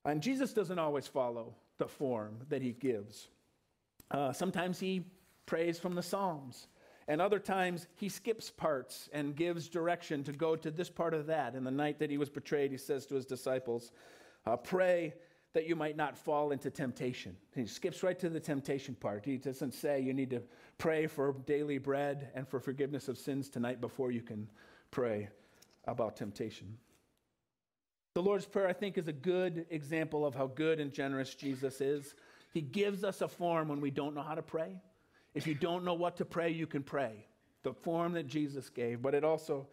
And 0.06 0.22
Jesus 0.22 0.54
doesn't 0.54 0.78
always 0.78 1.08
follow 1.08 1.56
the 1.78 1.88
form 1.88 2.40
that 2.50 2.62
he 2.62 2.72
gives. 2.72 3.28
Uh, 4.12 4.32
sometimes 4.32 4.80
he 4.80 5.06
prays 5.46 5.80
from 5.80 5.96
the 5.96 6.04
Psalms, 6.04 6.68
and 7.08 7.22
other 7.22 7.40
times 7.40 7.88
he 7.96 8.10
skips 8.10 8.50
parts 8.50 9.10
and 9.14 9.36
gives 9.36 9.70
direction 9.70 10.24
to 10.24 10.32
go 10.32 10.56
to 10.56 10.72
this 10.72 10.90
part 10.90 11.14
of 11.14 11.28
that. 11.28 11.54
And 11.54 11.66
the 11.66 11.72
night 11.72 12.00
that 12.00 12.10
he 12.10 12.18
was 12.18 12.30
betrayed, 12.30 12.72
he 12.72 12.78
says 12.78 13.06
to 13.08 13.16
his 13.16 13.26
disciples, 13.26 13.92
uh, 14.46 14.56
Pray 14.58 15.14
that 15.54 15.68
you 15.68 15.76
might 15.76 15.96
not 15.96 16.18
fall 16.18 16.52
into 16.52 16.70
temptation. 16.70 17.38
He 17.56 17.66
skips 17.66 18.04
right 18.04 18.20
to 18.20 18.30
the 18.30 18.42
temptation 18.42 18.94
part. 18.94 19.24
He 19.24 19.38
doesn't 19.38 19.74
say 19.74 20.02
you 20.02 20.14
need 20.14 20.30
to 20.32 20.42
pray 20.78 21.08
for 21.08 21.34
daily 21.46 21.78
bread 21.78 22.30
and 22.36 22.46
for 22.46 22.60
forgiveness 22.60 23.08
of 23.08 23.18
sins 23.18 23.50
tonight 23.50 23.80
before 23.80 24.12
you 24.12 24.22
can 24.22 24.50
pray 24.92 25.30
about 25.86 26.18
temptation. 26.18 26.78
The 28.16 28.24
Lord's 28.24 28.46
Prayer, 28.46 28.66
I 28.66 28.72
think, 28.72 28.98
is 28.98 29.10
a 29.10 29.14
good 29.14 29.66
example 29.70 30.26
of 30.26 30.34
how 30.34 30.48
good 30.48 30.80
and 30.80 30.94
generous 30.94 31.36
Jesus 31.36 31.82
is. 31.82 32.16
He 32.54 32.62
gives 32.62 33.04
us 33.04 33.20
a 33.20 33.28
form 33.28 33.68
when 33.68 33.82
we 33.82 33.92
don't 33.92 34.16
know 34.16 34.22
how 34.22 34.36
to 34.36 34.42
pray. 34.42 34.82
If 35.34 35.46
you 35.46 35.54
don't 35.54 35.84
know 35.84 35.96
what 35.96 36.16
to 36.18 36.26
pray, 36.26 36.50
you 36.50 36.66
can 36.66 36.82
pray. 36.82 37.28
The 37.64 37.74
form 37.74 38.14
that 38.14 38.28
Jesus 38.28 38.70
gave, 38.70 39.02
but 39.02 39.14
it 39.14 39.26
also 39.26 39.68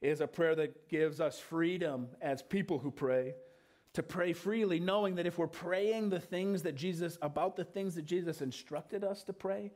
is 0.00 0.20
a 0.20 0.28
prayer 0.28 0.54
that 0.54 0.88
gives 0.88 1.20
us 1.20 1.40
freedom 1.40 2.06
as 2.20 2.42
people 2.42 2.78
who 2.78 2.92
pray 2.92 3.34
to 3.94 4.04
pray 4.04 4.32
freely, 4.34 4.78
knowing 4.78 5.16
that 5.16 5.26
if 5.26 5.36
we're 5.36 5.48
praying 5.48 6.10
the 6.10 6.20
things 6.20 6.62
that 6.62 6.76
Jesus, 6.76 7.18
about 7.22 7.56
the 7.56 7.64
things 7.64 7.96
that 7.96 8.04
Jesus 8.04 8.40
instructed 8.40 9.02
us 9.02 9.24
to 9.24 9.32
pray, 9.32 9.72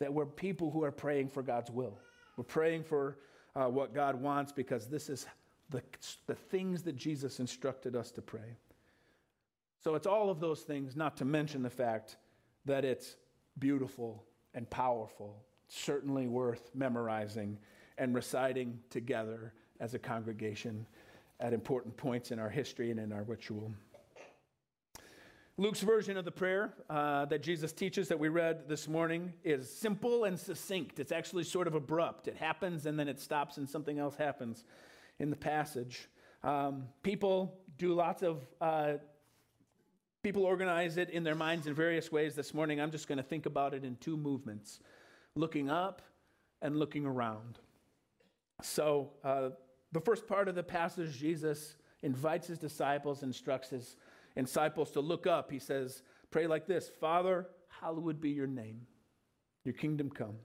that 0.00 0.12
we're 0.12 0.26
people 0.26 0.70
who 0.70 0.84
are 0.84 0.92
praying 0.92 1.30
for 1.30 1.42
God's 1.42 1.70
will. 1.70 1.96
We're 2.36 2.44
praying 2.44 2.84
for 2.84 3.16
uh, 3.56 3.68
what 3.68 3.94
God 3.94 4.20
wants 4.20 4.52
because 4.52 4.88
this 4.88 5.08
is 5.08 5.26
the, 5.74 5.82
the 6.26 6.34
things 6.34 6.82
that 6.84 6.96
Jesus 6.96 7.40
instructed 7.40 7.96
us 7.96 8.12
to 8.12 8.22
pray. 8.22 8.56
So 9.82 9.96
it's 9.96 10.06
all 10.06 10.30
of 10.30 10.40
those 10.40 10.60
things, 10.60 10.96
not 10.96 11.16
to 11.18 11.24
mention 11.24 11.62
the 11.62 11.70
fact 11.70 12.16
that 12.64 12.84
it's 12.84 13.16
beautiful 13.58 14.24
and 14.54 14.70
powerful, 14.70 15.42
certainly 15.68 16.28
worth 16.28 16.70
memorizing 16.74 17.58
and 17.98 18.14
reciting 18.14 18.78
together 18.88 19.52
as 19.80 19.94
a 19.94 19.98
congregation 19.98 20.86
at 21.40 21.52
important 21.52 21.96
points 21.96 22.30
in 22.30 22.38
our 22.38 22.48
history 22.48 22.90
and 22.92 23.00
in 23.00 23.12
our 23.12 23.24
ritual. 23.24 23.72
Luke's 25.56 25.80
version 25.80 26.16
of 26.16 26.24
the 26.24 26.32
prayer 26.32 26.72
uh, 26.88 27.24
that 27.26 27.42
Jesus 27.42 27.72
teaches 27.72 28.08
that 28.08 28.18
we 28.18 28.28
read 28.28 28.68
this 28.68 28.88
morning 28.88 29.32
is 29.44 29.70
simple 29.70 30.24
and 30.24 30.38
succinct. 30.38 30.98
It's 30.98 31.12
actually 31.12 31.44
sort 31.44 31.66
of 31.66 31.74
abrupt. 31.74 32.26
It 32.26 32.36
happens 32.36 32.86
and 32.86 32.98
then 32.98 33.08
it 33.08 33.20
stops 33.20 33.56
and 33.56 33.68
something 33.68 33.98
else 33.98 34.16
happens 34.16 34.64
in 35.18 35.30
the 35.30 35.36
passage. 35.36 36.08
Um, 36.42 36.84
people 37.02 37.58
do 37.78 37.94
lots 37.94 38.22
of, 38.22 38.46
uh, 38.60 38.94
people 40.22 40.44
organize 40.44 40.96
it 40.96 41.10
in 41.10 41.24
their 41.24 41.34
minds 41.34 41.66
in 41.66 41.74
various 41.74 42.12
ways 42.12 42.34
this 42.34 42.54
morning. 42.54 42.80
I'm 42.80 42.90
just 42.90 43.08
going 43.08 43.18
to 43.18 43.24
think 43.24 43.46
about 43.46 43.74
it 43.74 43.84
in 43.84 43.96
two 43.96 44.16
movements 44.16 44.80
looking 45.34 45.70
up 45.70 46.02
and 46.62 46.76
looking 46.76 47.06
around. 47.06 47.58
So, 48.62 49.10
uh, 49.22 49.50
the 49.92 50.00
first 50.00 50.26
part 50.26 50.48
of 50.48 50.54
the 50.54 50.62
passage, 50.62 51.16
Jesus 51.16 51.76
invites 52.02 52.48
his 52.48 52.58
disciples, 52.58 53.22
instructs 53.22 53.70
his 53.70 53.96
disciples 54.36 54.90
to 54.92 55.00
look 55.00 55.26
up. 55.26 55.50
He 55.50 55.58
says, 55.58 56.02
Pray 56.30 56.46
like 56.46 56.66
this 56.66 56.90
Father, 57.00 57.46
hallowed 57.68 58.20
be 58.20 58.30
your 58.30 58.46
name, 58.46 58.80
your 59.64 59.74
kingdom 59.74 60.10
come. 60.10 60.36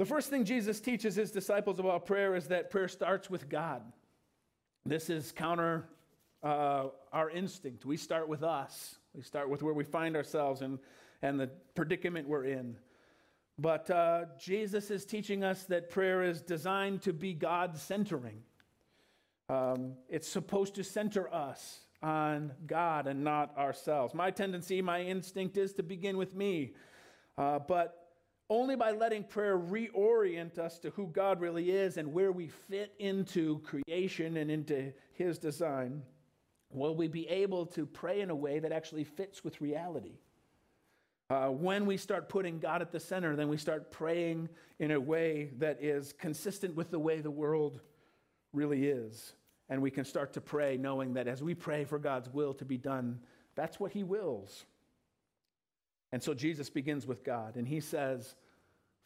The 0.00 0.06
first 0.06 0.30
thing 0.30 0.46
Jesus 0.46 0.80
teaches 0.80 1.14
his 1.14 1.30
disciples 1.30 1.78
about 1.78 2.06
prayer 2.06 2.34
is 2.34 2.46
that 2.46 2.70
prayer 2.70 2.88
starts 2.88 3.28
with 3.28 3.50
God. 3.50 3.82
This 4.86 5.10
is 5.10 5.30
counter 5.30 5.90
uh, 6.42 6.86
our 7.12 7.28
instinct. 7.28 7.84
We 7.84 7.98
start 7.98 8.26
with 8.26 8.42
us, 8.42 8.94
we 9.12 9.22
start 9.22 9.50
with 9.50 9.62
where 9.62 9.74
we 9.74 9.84
find 9.84 10.16
ourselves 10.16 10.62
and, 10.62 10.78
and 11.20 11.38
the 11.38 11.50
predicament 11.74 12.26
we're 12.26 12.46
in. 12.46 12.78
But 13.58 13.90
uh, 13.90 14.24
Jesus 14.38 14.90
is 14.90 15.04
teaching 15.04 15.44
us 15.44 15.64
that 15.64 15.90
prayer 15.90 16.22
is 16.22 16.40
designed 16.40 17.02
to 17.02 17.12
be 17.12 17.34
God 17.34 17.76
centering. 17.76 18.40
Um, 19.50 19.96
it's 20.08 20.26
supposed 20.26 20.76
to 20.76 20.82
center 20.82 21.30
us 21.30 21.80
on 22.02 22.52
God 22.66 23.06
and 23.06 23.22
not 23.22 23.54
ourselves. 23.58 24.14
My 24.14 24.30
tendency, 24.30 24.80
my 24.80 25.02
instinct 25.02 25.58
is 25.58 25.74
to 25.74 25.82
begin 25.82 26.16
with 26.16 26.34
me. 26.34 26.72
Uh, 27.36 27.58
but 27.58 27.99
only 28.50 28.74
by 28.74 28.90
letting 28.90 29.22
prayer 29.22 29.56
reorient 29.56 30.58
us 30.58 30.78
to 30.80 30.90
who 30.90 31.06
God 31.06 31.40
really 31.40 31.70
is 31.70 31.96
and 31.96 32.12
where 32.12 32.32
we 32.32 32.48
fit 32.48 32.92
into 32.98 33.60
creation 33.60 34.36
and 34.36 34.50
into 34.50 34.92
His 35.12 35.38
design 35.38 36.02
will 36.72 36.94
we 36.96 37.06
be 37.06 37.26
able 37.28 37.64
to 37.66 37.86
pray 37.86 38.20
in 38.20 38.30
a 38.30 38.34
way 38.34 38.58
that 38.58 38.72
actually 38.72 39.04
fits 39.04 39.44
with 39.44 39.60
reality. 39.60 40.18
Uh, 41.30 41.46
when 41.46 41.86
we 41.86 41.96
start 41.96 42.28
putting 42.28 42.58
God 42.58 42.82
at 42.82 42.90
the 42.90 42.98
center, 42.98 43.36
then 43.36 43.48
we 43.48 43.56
start 43.56 43.92
praying 43.92 44.48
in 44.80 44.90
a 44.90 45.00
way 45.00 45.50
that 45.58 45.78
is 45.80 46.12
consistent 46.12 46.74
with 46.74 46.90
the 46.90 46.98
way 46.98 47.20
the 47.20 47.30
world 47.30 47.80
really 48.52 48.88
is. 48.88 49.34
And 49.68 49.80
we 49.80 49.92
can 49.92 50.04
start 50.04 50.32
to 50.32 50.40
pray 50.40 50.76
knowing 50.76 51.14
that 51.14 51.28
as 51.28 51.40
we 51.40 51.54
pray 51.54 51.84
for 51.84 52.00
God's 52.00 52.28
will 52.28 52.52
to 52.54 52.64
be 52.64 52.76
done, 52.76 53.20
that's 53.54 53.78
what 53.78 53.92
He 53.92 54.02
wills. 54.02 54.64
And 56.12 56.22
so 56.22 56.34
Jesus 56.34 56.70
begins 56.70 57.06
with 57.06 57.24
God, 57.24 57.56
and 57.56 57.66
he 57.66 57.80
says, 57.80 58.34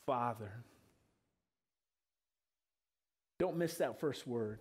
Father. 0.06 0.64
Don't 3.38 3.56
miss 3.56 3.78
that 3.78 3.98
first 3.98 4.26
word 4.26 4.60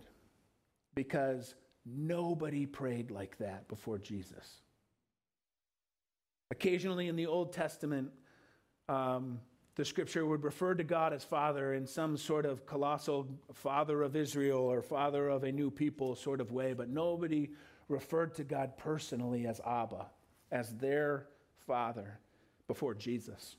because 0.94 1.54
nobody 1.86 2.66
prayed 2.66 3.10
like 3.10 3.38
that 3.38 3.68
before 3.68 3.98
Jesus. 3.98 4.62
Occasionally 6.50 7.08
in 7.08 7.16
the 7.16 7.26
Old 7.26 7.52
Testament, 7.52 8.10
um, 8.88 9.40
the 9.76 9.84
scripture 9.84 10.26
would 10.26 10.44
refer 10.44 10.74
to 10.74 10.84
God 10.84 11.12
as 11.12 11.24
Father 11.24 11.74
in 11.74 11.86
some 11.86 12.16
sort 12.16 12.46
of 12.46 12.66
colossal 12.66 13.28
Father 13.52 14.02
of 14.02 14.16
Israel 14.16 14.60
or 14.60 14.82
Father 14.82 15.28
of 15.28 15.44
a 15.44 15.52
new 15.52 15.70
people 15.70 16.14
sort 16.14 16.40
of 16.40 16.52
way, 16.52 16.72
but 16.74 16.88
nobody 16.88 17.50
referred 17.88 18.34
to 18.34 18.44
God 18.44 18.76
personally 18.76 19.46
as 19.46 19.60
Abba, 19.66 20.06
as 20.50 20.74
their 20.74 21.26
Father 21.66 22.18
before 22.66 22.94
Jesus. 22.94 23.56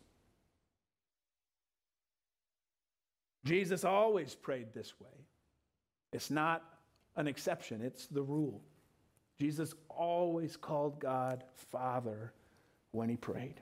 Jesus 3.46 3.86
always 3.86 4.36
prayed 4.36 4.74
this 4.74 5.00
way. 5.00 5.26
It's 6.12 6.32
not 6.32 6.64
an 7.16 7.28
exception, 7.28 7.82
it's 7.82 8.08
the 8.08 8.24
rule. 8.24 8.62
Jesus 9.40 9.74
always 9.90 10.58
called 10.58 11.00
God 11.00 11.44
Father 11.72 12.34
when 12.92 13.10
he 13.10 13.18
prayed. 13.18 13.62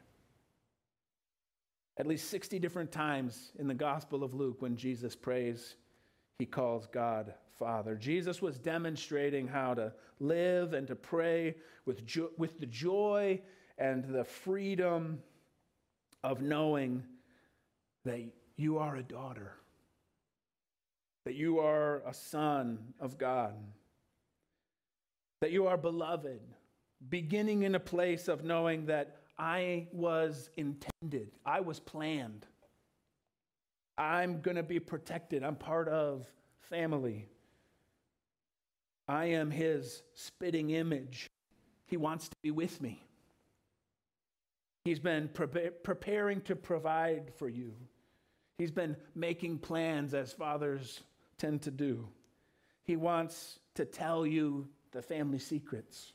At 1.97 2.07
least 2.07 2.29
60 2.29 2.59
different 2.59 2.91
times 2.91 3.51
in 3.59 3.67
the 3.67 3.73
Gospel 3.73 4.23
of 4.23 4.33
Luke, 4.33 4.61
when 4.61 4.75
Jesus 4.75 5.15
prays, 5.15 5.75
he 6.39 6.45
calls 6.45 6.87
God 6.87 7.33
Father. 7.59 7.95
Jesus 7.95 8.41
was 8.41 8.57
demonstrating 8.57 9.47
how 9.47 9.73
to 9.75 9.93
live 10.19 10.73
and 10.73 10.87
to 10.87 10.95
pray 10.95 11.55
with, 11.85 12.05
jo- 12.05 12.31
with 12.37 12.59
the 12.59 12.65
joy 12.65 13.39
and 13.77 14.05
the 14.05 14.23
freedom 14.23 15.19
of 16.23 16.41
knowing 16.41 17.03
that 18.05 18.21
you 18.55 18.77
are 18.77 18.95
a 18.95 19.03
daughter, 19.03 19.53
that 21.25 21.35
you 21.35 21.59
are 21.59 22.01
a 22.05 22.13
son 22.13 22.79
of 22.99 23.17
God, 23.17 23.55
that 25.41 25.51
you 25.51 25.67
are 25.67 25.77
beloved, 25.77 26.41
beginning 27.09 27.63
in 27.63 27.75
a 27.75 27.79
place 27.79 28.27
of 28.27 28.43
knowing 28.43 28.85
that 28.85 29.17
I 29.37 29.87
was 29.91 30.49
intended, 30.55 31.31
I 31.45 31.59
was 31.61 31.79
planned. 31.79 32.45
I'm 33.97 34.41
going 34.41 34.57
to 34.57 34.63
be 34.63 34.79
protected. 34.79 35.43
I'm 35.43 35.55
part 35.55 35.87
of 35.87 36.25
family. 36.69 37.27
I 39.07 39.25
am 39.25 39.51
his 39.51 40.01
spitting 40.13 40.71
image. 40.71 41.29
He 41.85 41.97
wants 41.97 42.29
to 42.29 42.35
be 42.41 42.51
with 42.51 42.81
me. 42.81 43.03
He's 44.83 44.99
been 44.99 45.29
pre- 45.29 45.69
preparing 45.69 46.41
to 46.41 46.55
provide 46.55 47.33
for 47.37 47.47
you. 47.47 47.73
He's 48.57 48.71
been 48.71 48.97
making 49.15 49.59
plans 49.59 50.13
as 50.13 50.33
fathers 50.33 51.01
tend 51.37 51.61
to 51.63 51.71
do. 51.71 52.07
He 52.83 52.95
wants 52.97 53.59
to 53.75 53.85
tell 53.85 54.25
you 54.25 54.67
the 54.91 55.01
family 55.01 55.39
secrets 55.39 56.13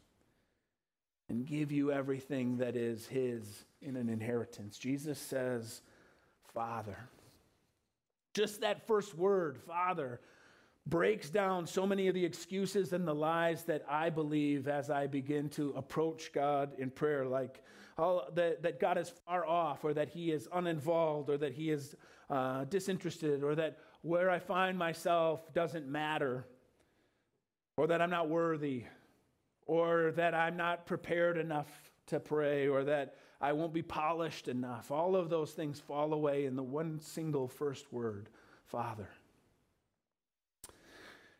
and 1.29 1.47
give 1.47 1.73
you 1.73 1.93
everything 1.93 2.59
that 2.59 2.77
is 2.77 3.07
His 3.07 3.65
in 3.83 3.97
an 3.97 4.09
inheritance. 4.09 4.79
Jesus 4.79 5.19
says, 5.19 5.83
Father. 6.55 6.97
Just 8.35 8.61
that 8.61 8.87
first 8.87 9.15
word, 9.17 9.59
Father, 9.59 10.21
breaks 10.89 11.29
down 11.29 11.67
so 11.67 11.87
many 11.87 12.09
of 12.09 12.15
the 12.15 12.25
excuses 12.25 12.93
and 12.93 13.07
the 13.07 13.15
lies 13.15 13.65
that 13.65 13.85
I 13.89 14.09
believe 14.09 14.69
as 14.69 14.91
I 14.91 15.07
begin 15.07 15.51
to 15.51 15.73
approach 15.77 16.33
God 16.33 16.73
in 16.79 16.91
prayer, 16.91 17.27
like 17.27 17.63
all, 17.99 18.29
that, 18.35 18.63
that 18.63 18.81
God 18.81 18.97
is 18.97 19.13
far 19.27 19.47
off, 19.47 19.85
or 19.85 19.93
that 19.93 20.09
He 20.09 20.31
is 20.31 20.49
uninvolved, 20.53 21.29
or 21.29 21.37
that 21.39 21.53
He 21.53 21.71
is 21.71 21.95
uh, 22.31 22.65
disinterested, 22.65 23.43
or 23.43 23.55
that 23.57 23.79
where 24.03 24.31
I 24.31 24.39
find 24.39 24.79
myself 24.79 25.53
doesn't 25.53 25.87
matter, 25.87 26.47
or 27.77 27.87
that 27.89 28.01
I'm 28.01 28.11
not 28.11 28.29
worthy, 28.29 28.85
or 29.67 30.13
that 30.13 30.35
I'm 30.35 30.57
not 30.57 30.87
prepared 30.87 31.37
enough 31.37 31.69
to 32.07 32.21
pray, 32.21 32.69
or 32.69 32.85
that 32.85 33.17
I 33.41 33.53
won't 33.53 33.75
be 33.75 33.83
polished 33.83 34.49
enough. 34.49 34.91
All 34.91 35.17
of 35.17 35.29
those 35.29 35.53
things 35.53 35.79
fall 35.79 36.15
away 36.15 36.47
in 36.47 36.57
the 36.57 36.63
one 36.63 37.01
single 37.01 37.49
first 37.49 37.93
word 37.93 38.31
Father. 38.65 39.09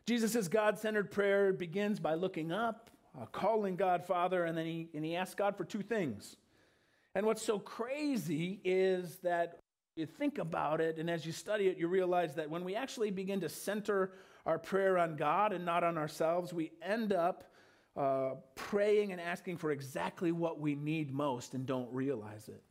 Jesus' 0.05 0.47
God 0.47 0.77
centered 0.77 1.11
prayer 1.11 1.53
begins 1.53 1.99
by 1.99 2.15
looking 2.15 2.51
up, 2.51 2.89
uh, 3.19 3.25
calling 3.27 3.75
God 3.75 4.03
Father, 4.03 4.45
and 4.45 4.57
then 4.57 4.65
he, 4.65 4.89
and 4.93 5.05
he 5.05 5.15
asks 5.15 5.35
God 5.35 5.55
for 5.55 5.63
two 5.63 5.81
things. 5.81 6.37
And 7.15 7.25
what's 7.25 7.41
so 7.41 7.59
crazy 7.59 8.59
is 8.63 9.17
that 9.17 9.59
you 9.95 10.05
think 10.05 10.37
about 10.37 10.81
it, 10.81 10.97
and 10.97 11.09
as 11.09 11.25
you 11.25 11.31
study 11.31 11.67
it, 11.67 11.77
you 11.77 11.87
realize 11.87 12.35
that 12.35 12.49
when 12.49 12.63
we 12.63 12.75
actually 12.75 13.11
begin 13.11 13.41
to 13.41 13.49
center 13.49 14.13
our 14.45 14.57
prayer 14.57 14.97
on 14.97 15.15
God 15.15 15.53
and 15.53 15.65
not 15.65 15.83
on 15.83 15.97
ourselves, 15.97 16.53
we 16.53 16.71
end 16.81 17.13
up 17.13 17.51
uh, 17.97 18.35
praying 18.55 19.11
and 19.11 19.19
asking 19.19 19.57
for 19.57 19.71
exactly 19.71 20.31
what 20.31 20.59
we 20.59 20.75
need 20.75 21.11
most 21.11 21.53
and 21.53 21.65
don't 21.65 21.91
realize 21.93 22.47
it. 22.47 22.63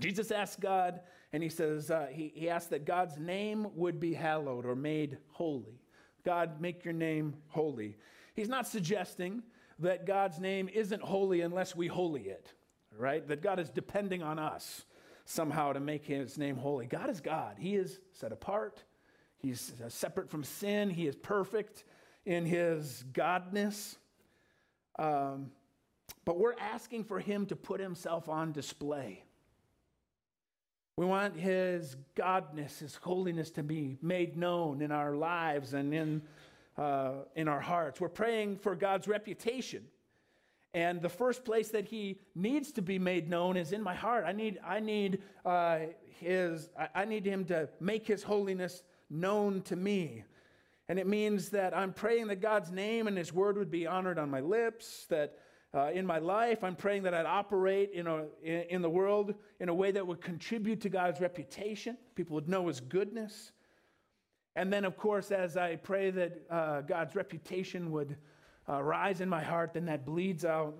Jesus 0.00 0.30
asks 0.30 0.56
God, 0.56 1.00
and 1.36 1.42
he 1.42 1.50
says, 1.50 1.90
uh, 1.90 2.06
he, 2.10 2.32
he 2.34 2.48
asks 2.48 2.70
that 2.70 2.86
God's 2.86 3.18
name 3.18 3.66
would 3.74 4.00
be 4.00 4.14
hallowed 4.14 4.64
or 4.64 4.74
made 4.74 5.18
holy. 5.32 5.82
God, 6.24 6.62
make 6.62 6.82
your 6.82 6.94
name 6.94 7.34
holy. 7.48 7.98
He's 8.32 8.48
not 8.48 8.66
suggesting 8.66 9.42
that 9.80 10.06
God's 10.06 10.40
name 10.40 10.70
isn't 10.72 11.02
holy 11.02 11.42
unless 11.42 11.76
we 11.76 11.88
holy 11.88 12.22
it, 12.22 12.54
right? 12.96 13.28
That 13.28 13.42
God 13.42 13.60
is 13.60 13.68
depending 13.68 14.22
on 14.22 14.38
us 14.38 14.86
somehow 15.26 15.74
to 15.74 15.80
make 15.80 16.06
his 16.06 16.38
name 16.38 16.56
holy. 16.56 16.86
God 16.86 17.10
is 17.10 17.20
God. 17.20 17.56
He 17.58 17.76
is 17.76 18.00
set 18.14 18.32
apart. 18.32 18.82
He's 19.36 19.74
separate 19.88 20.30
from 20.30 20.42
sin. 20.42 20.88
He 20.88 21.06
is 21.06 21.16
perfect 21.16 21.84
in 22.24 22.46
his 22.46 23.04
godness. 23.12 23.98
Um, 24.98 25.50
but 26.24 26.38
we're 26.38 26.56
asking 26.58 27.04
for 27.04 27.20
him 27.20 27.44
to 27.44 27.56
put 27.56 27.78
himself 27.78 28.26
on 28.26 28.52
display. 28.52 29.25
We 30.98 31.04
want 31.04 31.36
his 31.36 31.94
godness, 32.16 32.78
his 32.78 32.94
holiness 32.96 33.50
to 33.50 33.62
be 33.62 33.98
made 34.00 34.38
known 34.38 34.80
in 34.80 34.90
our 34.90 35.14
lives 35.14 35.74
and 35.74 35.92
in, 35.92 36.22
uh, 36.78 37.12
in 37.34 37.48
our 37.48 37.60
hearts. 37.60 38.00
We're 38.00 38.08
praying 38.08 38.56
for 38.56 38.74
God's 38.74 39.06
reputation. 39.06 39.84
And 40.72 41.02
the 41.02 41.10
first 41.10 41.44
place 41.44 41.68
that 41.68 41.84
he 41.84 42.18
needs 42.34 42.72
to 42.72 42.82
be 42.82 42.98
made 42.98 43.28
known 43.28 43.58
is 43.58 43.72
in 43.72 43.82
my 43.82 43.94
heart. 43.94 44.24
I 44.26 44.32
need, 44.32 44.58
I 44.66 44.80
need, 44.80 45.20
uh, 45.44 45.80
his, 46.18 46.70
I 46.94 47.04
need 47.04 47.26
him 47.26 47.44
to 47.46 47.68
make 47.78 48.06
his 48.06 48.22
holiness 48.22 48.82
known 49.10 49.60
to 49.62 49.76
me. 49.76 50.24
And 50.88 50.98
it 50.98 51.06
means 51.06 51.50
that 51.50 51.76
I'm 51.76 51.92
praying 51.92 52.28
that 52.28 52.40
God's 52.40 52.70
name 52.70 53.06
and 53.06 53.18
His 53.18 53.32
word 53.32 53.58
would 53.58 53.70
be 53.70 53.86
honored 53.86 54.18
on 54.18 54.30
my 54.30 54.40
lips, 54.40 55.06
that 55.08 55.36
uh, 55.76 55.90
in 55.92 56.06
my 56.06 56.18
life, 56.18 56.64
I'm 56.64 56.74
praying 56.74 57.02
that 57.02 57.12
I'd 57.12 57.26
operate 57.26 57.90
in, 57.92 58.06
a, 58.06 58.24
in, 58.42 58.80
the 58.80 58.88
world 58.88 59.34
in 59.60 59.68
a 59.68 59.74
way 59.74 59.90
that 59.90 60.06
would 60.06 60.22
contribute 60.22 60.80
to 60.80 60.88
God's 60.88 61.20
reputation. 61.20 61.98
People 62.14 62.34
would 62.36 62.48
know 62.48 62.68
His 62.68 62.80
goodness. 62.80 63.52
And 64.54 64.72
then, 64.72 64.86
of 64.86 64.96
course, 64.96 65.30
as 65.30 65.58
I 65.58 65.76
pray 65.76 66.10
that 66.12 66.40
uh, 66.48 66.80
God's 66.80 67.14
reputation 67.14 67.90
would 67.90 68.16
uh, 68.66 68.82
rise 68.82 69.20
in 69.20 69.28
my 69.28 69.42
heart, 69.42 69.74
then 69.74 69.84
that 69.84 70.06
bleeds 70.06 70.46
out 70.46 70.74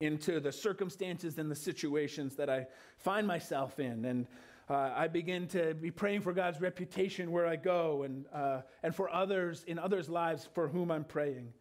into 0.00 0.40
the 0.40 0.50
circumstances 0.50 1.36
and 1.36 1.50
the 1.50 1.56
situations 1.56 2.34
that 2.36 2.48
I 2.48 2.66
find 2.96 3.26
myself 3.26 3.78
in. 3.78 4.06
And 4.06 4.26
uh, 4.70 4.92
I 4.96 5.08
begin 5.08 5.48
to 5.48 5.74
be 5.74 5.90
praying 5.90 6.22
for 6.22 6.32
God's 6.32 6.62
reputation 6.62 7.30
where 7.30 7.46
I 7.46 7.56
go 7.56 8.04
and, 8.04 8.24
uh, 8.32 8.62
and 8.82 8.94
for 8.94 9.12
others 9.12 9.64
in 9.66 9.78
others' 9.78 10.08
lives 10.08 10.48
for 10.54 10.66
whom 10.66 10.90
I'm 10.90 11.04
praying. 11.04 11.52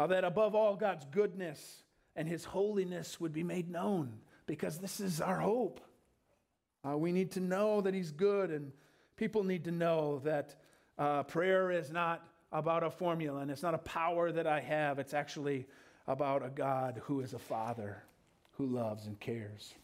Uh, 0.00 0.06
that 0.06 0.24
above 0.24 0.54
all, 0.54 0.76
God's 0.76 1.04
goodness 1.10 1.82
and 2.16 2.26
his 2.26 2.42
holiness 2.42 3.20
would 3.20 3.34
be 3.34 3.42
made 3.42 3.70
known 3.70 4.14
because 4.46 4.78
this 4.78 4.98
is 4.98 5.20
our 5.20 5.38
hope. 5.38 5.78
Uh, 6.88 6.96
we 6.96 7.12
need 7.12 7.32
to 7.32 7.40
know 7.40 7.82
that 7.82 7.92
he's 7.92 8.10
good, 8.10 8.50
and 8.50 8.72
people 9.16 9.44
need 9.44 9.64
to 9.64 9.70
know 9.70 10.22
that 10.24 10.54
uh, 10.96 11.24
prayer 11.24 11.70
is 11.70 11.90
not 11.90 12.26
about 12.50 12.82
a 12.82 12.90
formula 12.90 13.42
and 13.42 13.50
it's 13.50 13.62
not 13.62 13.74
a 13.74 13.78
power 13.78 14.32
that 14.32 14.46
I 14.46 14.60
have. 14.60 14.98
It's 14.98 15.12
actually 15.12 15.66
about 16.06 16.42
a 16.42 16.48
God 16.48 17.02
who 17.04 17.20
is 17.20 17.34
a 17.34 17.38
father 17.38 18.02
who 18.52 18.64
loves 18.64 19.06
and 19.06 19.20
cares. 19.20 19.74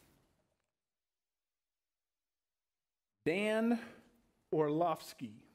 Dan 3.26 3.78
Orlovsky. 4.50 5.45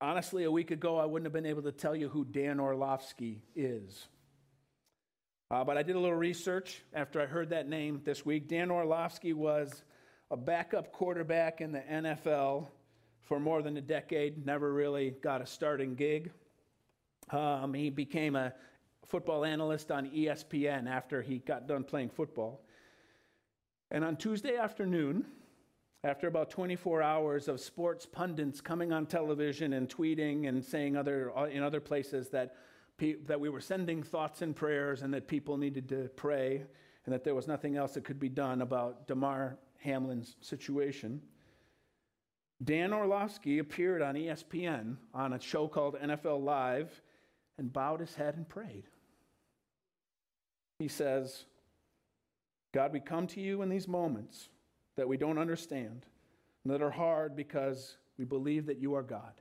Honestly, 0.00 0.44
a 0.44 0.50
week 0.50 0.70
ago, 0.70 0.98
I 0.98 1.04
wouldn't 1.04 1.26
have 1.26 1.32
been 1.32 1.46
able 1.46 1.62
to 1.62 1.72
tell 1.72 1.94
you 1.94 2.08
who 2.08 2.24
Dan 2.24 2.60
Orlovsky 2.60 3.42
is. 3.54 4.06
Uh, 5.50 5.62
but 5.62 5.76
I 5.76 5.82
did 5.82 5.94
a 5.94 6.00
little 6.00 6.16
research 6.16 6.82
after 6.92 7.20
I 7.20 7.26
heard 7.26 7.50
that 7.50 7.68
name 7.68 8.00
this 8.04 8.26
week. 8.26 8.48
Dan 8.48 8.70
Orlovsky 8.70 9.32
was 9.32 9.84
a 10.30 10.36
backup 10.36 10.92
quarterback 10.92 11.60
in 11.60 11.72
the 11.72 11.80
NFL 11.80 12.68
for 13.22 13.38
more 13.38 13.62
than 13.62 13.76
a 13.76 13.80
decade, 13.80 14.44
never 14.44 14.72
really 14.72 15.10
got 15.22 15.40
a 15.40 15.46
starting 15.46 15.94
gig. 15.94 16.30
Um, 17.30 17.72
he 17.72 17.88
became 17.88 18.36
a 18.36 18.52
football 19.06 19.44
analyst 19.44 19.90
on 19.90 20.10
ESPN 20.10 20.88
after 20.88 21.22
he 21.22 21.38
got 21.38 21.66
done 21.66 21.84
playing 21.84 22.10
football. 22.10 22.60
And 23.90 24.04
on 24.04 24.16
Tuesday 24.16 24.56
afternoon, 24.56 25.24
after 26.04 26.26
about 26.28 26.50
24 26.50 27.02
hours 27.02 27.48
of 27.48 27.58
sports 27.58 28.04
pundits 28.04 28.60
coming 28.60 28.92
on 28.92 29.06
television 29.06 29.72
and 29.72 29.88
tweeting 29.88 30.46
and 30.48 30.62
saying 30.62 30.96
other, 30.96 31.32
in 31.50 31.62
other 31.62 31.80
places 31.80 32.28
that, 32.28 32.56
that 33.26 33.40
we 33.40 33.48
were 33.48 33.60
sending 33.60 34.02
thoughts 34.02 34.42
and 34.42 34.54
prayers 34.54 35.00
and 35.00 35.14
that 35.14 35.26
people 35.26 35.56
needed 35.56 35.88
to 35.88 36.10
pray 36.14 36.62
and 37.06 37.14
that 37.14 37.24
there 37.24 37.34
was 37.34 37.48
nothing 37.48 37.76
else 37.76 37.94
that 37.94 38.04
could 38.04 38.20
be 38.20 38.28
done 38.28 38.60
about 38.60 39.06
Damar 39.06 39.56
Hamlin's 39.78 40.36
situation, 40.42 41.22
Dan 42.62 42.92
Orlovsky 42.92 43.58
appeared 43.58 44.02
on 44.02 44.14
ESPN 44.14 44.96
on 45.12 45.32
a 45.32 45.40
show 45.40 45.68
called 45.68 45.96
NFL 46.00 46.42
Live 46.42 47.02
and 47.58 47.72
bowed 47.72 48.00
his 48.00 48.14
head 48.14 48.36
and 48.36 48.48
prayed. 48.48 48.84
He 50.78 50.88
says, 50.88 51.44
God, 52.72 52.92
we 52.92 53.00
come 53.00 53.26
to 53.28 53.40
you 53.40 53.62
in 53.62 53.68
these 53.68 53.88
moments 53.88 54.48
that 54.96 55.08
we 55.08 55.16
don't 55.16 55.38
understand 55.38 56.06
and 56.64 56.72
that 56.72 56.82
are 56.82 56.90
hard 56.90 57.36
because 57.36 57.96
we 58.18 58.24
believe 58.24 58.66
that 58.66 58.78
you 58.78 58.94
are 58.94 59.02
God. 59.02 59.40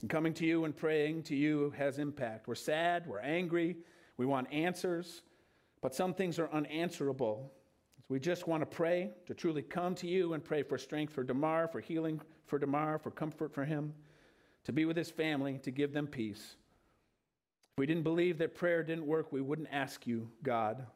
And 0.00 0.08
coming 0.08 0.32
to 0.34 0.46
you 0.46 0.64
and 0.64 0.76
praying 0.76 1.24
to 1.24 1.34
you 1.34 1.74
has 1.76 1.98
impact. 1.98 2.46
We're 2.46 2.54
sad, 2.54 3.06
we're 3.06 3.20
angry, 3.20 3.76
we 4.16 4.26
want 4.26 4.52
answers, 4.52 5.22
but 5.82 5.94
some 5.94 6.14
things 6.14 6.38
are 6.38 6.50
unanswerable. 6.52 7.52
We 8.08 8.20
just 8.20 8.46
want 8.46 8.62
to 8.62 8.66
pray, 8.66 9.10
to 9.26 9.34
truly 9.34 9.62
come 9.62 9.94
to 9.96 10.06
you 10.06 10.34
and 10.34 10.42
pray 10.42 10.62
for 10.62 10.78
strength 10.78 11.12
for 11.12 11.24
Damar, 11.24 11.68
for 11.68 11.80
healing 11.80 12.20
for 12.46 12.58
Damar, 12.58 12.98
for 12.98 13.10
comfort 13.10 13.52
for 13.52 13.64
him, 13.64 13.92
to 14.64 14.72
be 14.72 14.84
with 14.84 14.96
his 14.96 15.10
family, 15.10 15.58
to 15.58 15.70
give 15.70 15.92
them 15.92 16.06
peace. 16.06 16.56
If 17.74 17.80
we 17.80 17.86
didn't 17.86 18.04
believe 18.04 18.38
that 18.38 18.54
prayer 18.54 18.82
didn't 18.82 19.06
work, 19.06 19.32
we 19.32 19.40
wouldn't 19.40 19.68
ask 19.70 20.06
you, 20.06 20.30
God. 20.42 20.86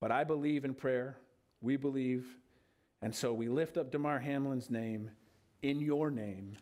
But 0.00 0.10
I 0.10 0.24
believe 0.24 0.64
in 0.64 0.74
prayer. 0.74 1.18
We 1.60 1.76
believe. 1.76 2.26
And 3.02 3.14
so 3.14 3.32
we 3.32 3.48
lift 3.48 3.76
up 3.76 3.90
Damar 3.90 4.18
Hamlin's 4.18 4.70
name 4.70 5.10
in 5.62 5.80
your 5.80 6.10
name. 6.10 6.56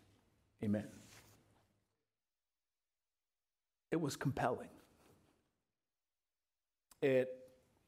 Amen. 0.63 0.89
It 3.91 4.01
was 4.01 4.17
compelling. 4.17 4.69
it 7.03 7.31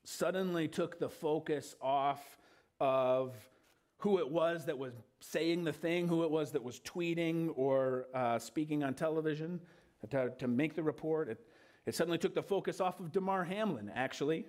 suddenly 0.04 0.68
took 0.68 0.98
the 0.98 1.08
focus 1.08 1.74
off 1.82 2.38
of 2.80 3.34
who 3.98 4.18
it 4.18 4.30
was 4.30 4.66
that 4.66 4.78
was 4.78 4.94
saying 5.20 5.64
the 5.64 5.72
thing, 5.72 6.06
who 6.06 6.22
it 6.22 6.30
was 6.30 6.52
that 6.52 6.62
was 6.62 6.80
tweeting 6.80 7.50
or 7.56 8.06
uh, 8.14 8.38
speaking 8.38 8.84
on 8.84 8.94
television 8.94 9.60
to, 10.10 10.30
to 10.38 10.46
make 10.46 10.74
the 10.74 10.82
report. 10.82 11.28
It, 11.28 11.40
it 11.84 11.94
suddenly 11.94 12.18
took 12.18 12.34
the 12.34 12.42
focus 12.42 12.80
off 12.80 13.00
of 13.00 13.12
Damar 13.12 13.44
Hamlin, 13.44 13.90
actually. 13.94 14.46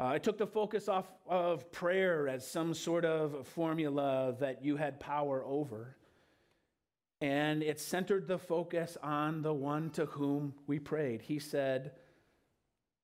Uh, 0.00 0.12
it 0.16 0.22
took 0.22 0.38
the 0.38 0.46
focus 0.46 0.88
off 0.88 1.06
of 1.26 1.70
prayer 1.70 2.28
as 2.28 2.48
some 2.48 2.74
sort 2.74 3.04
of 3.04 3.46
formula 3.46 4.34
that 4.40 4.64
you 4.64 4.76
had 4.76 4.98
power 4.98 5.44
over. 5.44 5.96
And 7.20 7.62
it 7.62 7.78
centered 7.78 8.26
the 8.26 8.38
focus 8.38 8.98
on 9.02 9.42
the 9.42 9.54
one 9.54 9.90
to 9.90 10.06
whom 10.06 10.54
we 10.66 10.78
prayed. 10.78 11.22
He 11.22 11.38
said, 11.38 11.92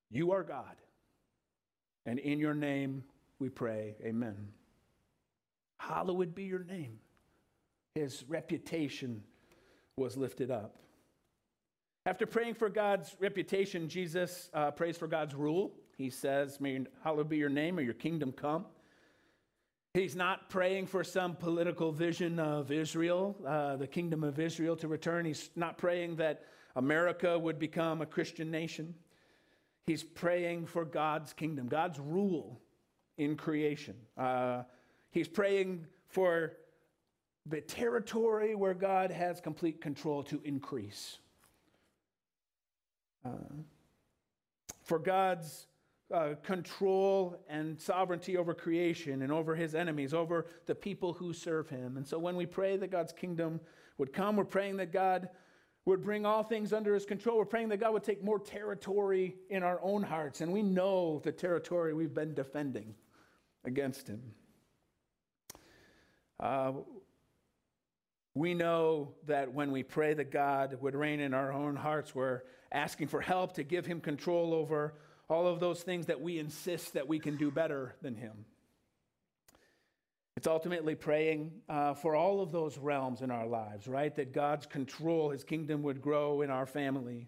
You 0.09 0.31
are 0.31 0.43
God, 0.43 0.75
and 2.05 2.19
in 2.19 2.39
your 2.39 2.53
name 2.53 3.03
we 3.39 3.49
pray. 3.49 3.95
Amen. 4.03 4.49
Hallowed 5.77 6.35
be 6.35 6.43
your 6.43 6.63
name. 6.63 6.99
His 7.95 8.23
reputation 8.27 9.23
was 9.95 10.17
lifted 10.17 10.51
up. 10.51 10.75
After 12.05 12.25
praying 12.25 12.55
for 12.55 12.69
God's 12.69 13.15
reputation, 13.19 13.87
Jesus 13.87 14.49
uh, 14.53 14.71
prays 14.71 14.97
for 14.97 15.07
God's 15.07 15.33
rule. 15.33 15.71
He 15.97 16.09
says, 16.09 16.59
May 16.59 16.81
hallowed 17.03 17.29
be 17.29 17.37
your 17.37 17.49
name, 17.49 17.77
or 17.77 17.81
your 17.81 17.93
kingdom 17.93 18.31
come. 18.31 18.65
He's 19.93 20.15
not 20.15 20.49
praying 20.49 20.87
for 20.87 21.03
some 21.03 21.35
political 21.35 21.91
vision 21.91 22.39
of 22.39 22.71
Israel, 22.71 23.35
uh, 23.45 23.75
the 23.75 23.87
kingdom 23.87 24.23
of 24.23 24.39
Israel 24.39 24.77
to 24.77 24.87
return. 24.87 25.25
He's 25.25 25.49
not 25.55 25.77
praying 25.77 26.15
that 26.15 26.45
America 26.77 27.37
would 27.37 27.59
become 27.59 28.01
a 28.01 28.05
Christian 28.05 28.49
nation. 28.49 28.95
He's 29.85 30.03
praying 30.03 30.67
for 30.67 30.85
God's 30.85 31.33
kingdom, 31.33 31.67
God's 31.67 31.99
rule 31.99 32.61
in 33.17 33.35
creation. 33.35 33.95
Uh, 34.17 34.63
he's 35.11 35.27
praying 35.27 35.85
for 36.07 36.53
the 37.45 37.59
territory 37.59 38.55
where 38.55 38.73
God 38.73 39.11
has 39.11 39.41
complete 39.41 39.81
control 39.81 40.23
to 40.23 40.39
increase. 40.45 41.17
Uh, 43.25 43.31
for 44.83 44.99
God's 44.99 45.67
uh, 46.13 46.35
control 46.43 47.43
and 47.47 47.79
sovereignty 47.79 48.37
over 48.37 48.53
creation 48.53 49.21
and 49.21 49.31
over 49.31 49.55
his 49.55 49.75
enemies, 49.75 50.13
over 50.13 50.45
the 50.65 50.75
people 50.75 51.13
who 51.13 51.33
serve 51.33 51.69
him. 51.69 51.97
And 51.97 52.07
so 52.07 52.19
when 52.19 52.35
we 52.35 52.45
pray 52.45 52.77
that 52.77 52.91
God's 52.91 53.13
kingdom 53.13 53.59
would 53.97 54.13
come, 54.13 54.35
we're 54.35 54.45
praying 54.45 54.77
that 54.77 54.91
God 54.91 55.29
would 55.85 56.03
bring 56.03 56.25
all 56.25 56.43
things 56.43 56.73
under 56.73 56.93
his 56.93 57.05
control. 57.05 57.37
We're 57.37 57.45
praying 57.45 57.69
that 57.69 57.79
God 57.79 57.93
would 57.93 58.03
take 58.03 58.23
more 58.23 58.39
territory 58.39 59.35
in 59.49 59.63
our 59.63 59.79
own 59.81 60.03
hearts. 60.03 60.41
And 60.41 60.51
we 60.51 60.61
know 60.61 61.19
the 61.23 61.31
territory 61.31 61.93
we've 61.93 62.13
been 62.13 62.33
defending 62.33 62.93
against 63.63 64.07
him. 64.07 64.21
Uh, 66.39 66.73
we 68.33 68.53
know 68.53 69.13
that 69.27 69.53
when 69.53 69.71
we 69.71 69.83
pray 69.83 70.13
that 70.13 70.31
God 70.31 70.77
would 70.81 70.95
reign 70.95 71.19
in 71.19 71.33
our 71.33 71.51
own 71.51 71.75
hearts, 71.75 72.15
we're 72.15 72.41
asking 72.71 73.07
for 73.07 73.21
help 73.21 73.53
to 73.53 73.63
give 73.63 73.85
him 73.85 73.99
control 73.99 74.53
over 74.53 74.93
all 75.31 75.47
of 75.47 75.59
those 75.59 75.81
things 75.81 76.07
that 76.07 76.19
we 76.19 76.37
insist 76.37 76.93
that 76.93 77.07
we 77.07 77.17
can 77.17 77.37
do 77.37 77.49
better 77.49 77.95
than 78.01 78.15
him. 78.15 78.45
It's 80.35 80.47
ultimately 80.47 80.95
praying 80.95 81.51
uh, 81.69 81.93
for 81.93 82.15
all 82.15 82.41
of 82.41 82.51
those 82.51 82.77
realms 82.77 83.21
in 83.21 83.31
our 83.31 83.47
lives, 83.47 83.87
right? 83.87 84.13
That 84.15 84.33
God's 84.33 84.65
control, 84.65 85.29
his 85.29 85.43
kingdom 85.43 85.83
would 85.83 86.01
grow 86.01 86.41
in 86.41 86.49
our 86.49 86.65
family, 86.65 87.27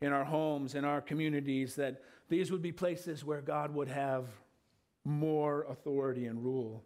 in 0.00 0.12
our 0.12 0.24
homes, 0.24 0.74
in 0.74 0.84
our 0.84 1.00
communities, 1.00 1.74
that 1.76 2.02
these 2.28 2.50
would 2.50 2.62
be 2.62 2.72
places 2.72 3.24
where 3.24 3.40
God 3.40 3.74
would 3.74 3.88
have 3.88 4.28
more 5.04 5.66
authority 5.68 6.26
and 6.26 6.42
rule, 6.42 6.82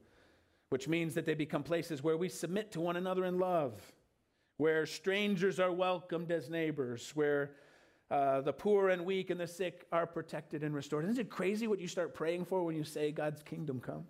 which 0.70 0.88
means 0.88 1.14
that 1.14 1.24
they 1.24 1.34
become 1.34 1.62
places 1.62 2.02
where 2.02 2.16
we 2.16 2.28
submit 2.28 2.72
to 2.72 2.80
one 2.80 2.96
another 2.96 3.24
in 3.24 3.38
love, 3.38 3.80
where 4.56 4.86
strangers 4.86 5.60
are 5.60 5.72
welcomed 5.72 6.32
as 6.32 6.50
neighbors, 6.50 7.12
where 7.14 7.52
uh, 8.10 8.40
the 8.40 8.52
poor 8.52 8.88
and 8.88 9.04
weak 9.04 9.30
and 9.30 9.38
the 9.38 9.46
sick 9.46 9.86
are 9.92 10.06
protected 10.06 10.62
and 10.62 10.74
restored. 10.74 11.04
Isn't 11.04 11.18
it 11.18 11.30
crazy 11.30 11.66
what 11.66 11.80
you 11.80 11.88
start 11.88 12.14
praying 12.14 12.46
for 12.46 12.62
when 12.62 12.74
you 12.74 12.84
say 12.84 13.12
God's 13.12 13.42
kingdom 13.42 13.80
come? 13.80 14.04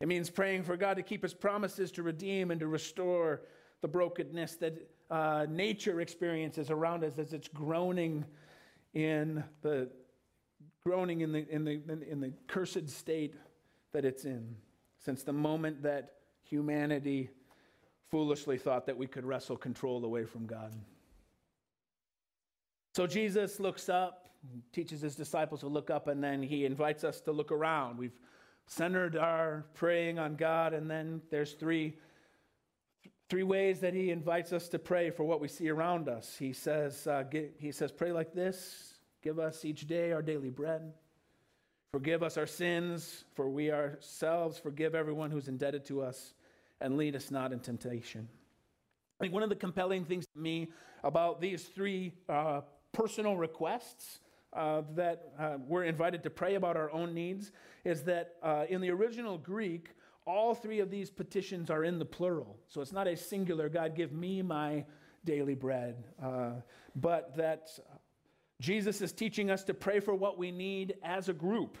It 0.00 0.08
means 0.08 0.30
praying 0.30 0.64
for 0.64 0.76
God 0.76 0.94
to 0.94 1.02
keep 1.02 1.22
his 1.22 1.34
promises 1.34 1.90
to 1.92 2.02
redeem 2.02 2.50
and 2.50 2.60
to 2.60 2.68
restore 2.68 3.42
the 3.80 3.88
brokenness 3.88 4.56
that 4.56 4.90
uh, 5.10 5.46
nature 5.48 6.00
experiences 6.00 6.70
around 6.70 7.02
us 7.02 7.18
as 7.18 7.32
it's 7.32 7.48
groaning 7.48 8.24
in 8.94 9.42
the 9.62 9.88
groaning 10.84 11.22
in 11.22 11.32
the, 11.32 11.48
in, 11.50 11.64
the, 11.64 11.80
in 12.08 12.20
the 12.20 12.32
cursed 12.46 12.88
state 12.88 13.34
that 13.92 14.04
it's 14.04 14.24
in 14.24 14.54
since 14.98 15.22
the 15.22 15.32
moment 15.32 15.82
that 15.82 16.14
humanity 16.42 17.28
foolishly 18.10 18.58
thought 18.58 18.86
that 18.86 18.96
we 18.96 19.06
could 19.06 19.24
wrestle 19.24 19.56
control 19.56 20.04
away 20.04 20.24
from 20.24 20.46
God. 20.46 20.72
So 22.94 23.06
Jesus 23.06 23.60
looks 23.60 23.88
up, 23.88 24.28
teaches 24.72 25.00
his 25.00 25.14
disciples 25.14 25.60
to 25.60 25.68
look 25.68 25.90
up, 25.90 26.08
and 26.08 26.22
then 26.22 26.42
he 26.42 26.64
invites 26.64 27.04
us 27.04 27.20
to 27.22 27.32
look 27.32 27.52
around. 27.52 27.98
We've 27.98 28.18
centered 28.66 29.16
our 29.16 29.64
praying 29.74 30.18
on 30.18 30.36
God, 30.36 30.74
and 30.74 30.90
then 30.90 31.22
there's 31.30 31.52
three, 31.52 31.96
three 33.28 33.42
ways 33.42 33.80
that 33.80 33.94
he 33.94 34.10
invites 34.10 34.52
us 34.52 34.68
to 34.68 34.78
pray 34.78 35.10
for 35.10 35.24
what 35.24 35.40
we 35.40 35.48
see 35.48 35.68
around 35.68 36.08
us. 36.08 36.36
He 36.38 36.52
says, 36.52 37.06
uh, 37.06 37.24
get, 37.30 37.54
he 37.58 37.72
says, 37.72 37.92
pray 37.92 38.12
like 38.12 38.32
this 38.32 38.94
Give 39.22 39.38
us 39.38 39.64
each 39.64 39.86
day 39.86 40.12
our 40.12 40.22
daily 40.22 40.50
bread. 40.50 40.92
Forgive 41.92 42.22
us 42.22 42.36
our 42.36 42.46
sins, 42.46 43.24
for 43.34 43.48
we 43.48 43.72
ourselves 43.72 44.58
forgive 44.58 44.94
everyone 44.94 45.30
who's 45.30 45.48
indebted 45.48 45.84
to 45.86 46.02
us, 46.02 46.34
and 46.80 46.96
lead 46.96 47.16
us 47.16 47.30
not 47.30 47.52
in 47.52 47.58
temptation. 47.58 48.28
I 49.18 49.24
think 49.24 49.34
one 49.34 49.42
of 49.42 49.48
the 49.48 49.56
compelling 49.56 50.04
things 50.04 50.26
to 50.34 50.38
me 50.38 50.68
about 51.02 51.40
these 51.40 51.64
three 51.64 52.12
uh, 52.28 52.60
personal 52.92 53.36
requests 53.36 54.20
uh, 54.52 54.82
that 54.94 55.32
uh, 55.38 55.56
we're 55.66 55.84
invited 55.84 56.22
to 56.22 56.30
pray 56.30 56.54
about 56.54 56.76
our 56.76 56.90
own 56.90 57.14
needs 57.14 57.52
is 57.84 58.02
that 58.02 58.36
uh, 58.42 58.64
in 58.68 58.80
the 58.80 58.90
original 58.90 59.38
Greek, 59.38 59.90
all 60.26 60.54
three 60.54 60.80
of 60.80 60.90
these 60.90 61.10
petitions 61.10 61.70
are 61.70 61.84
in 61.84 61.98
the 61.98 62.04
plural. 62.04 62.58
So 62.68 62.80
it's 62.80 62.92
not 62.92 63.06
a 63.06 63.16
singular, 63.16 63.68
God, 63.68 63.94
give 63.94 64.12
me 64.12 64.42
my 64.42 64.84
daily 65.24 65.54
bread, 65.54 66.04
uh, 66.22 66.52
but 66.96 67.36
that 67.36 67.68
Jesus 68.60 69.00
is 69.00 69.12
teaching 69.12 69.50
us 69.50 69.64
to 69.64 69.74
pray 69.74 70.00
for 70.00 70.14
what 70.14 70.38
we 70.38 70.50
need 70.50 70.94
as 71.02 71.28
a 71.28 71.32
group, 71.32 71.78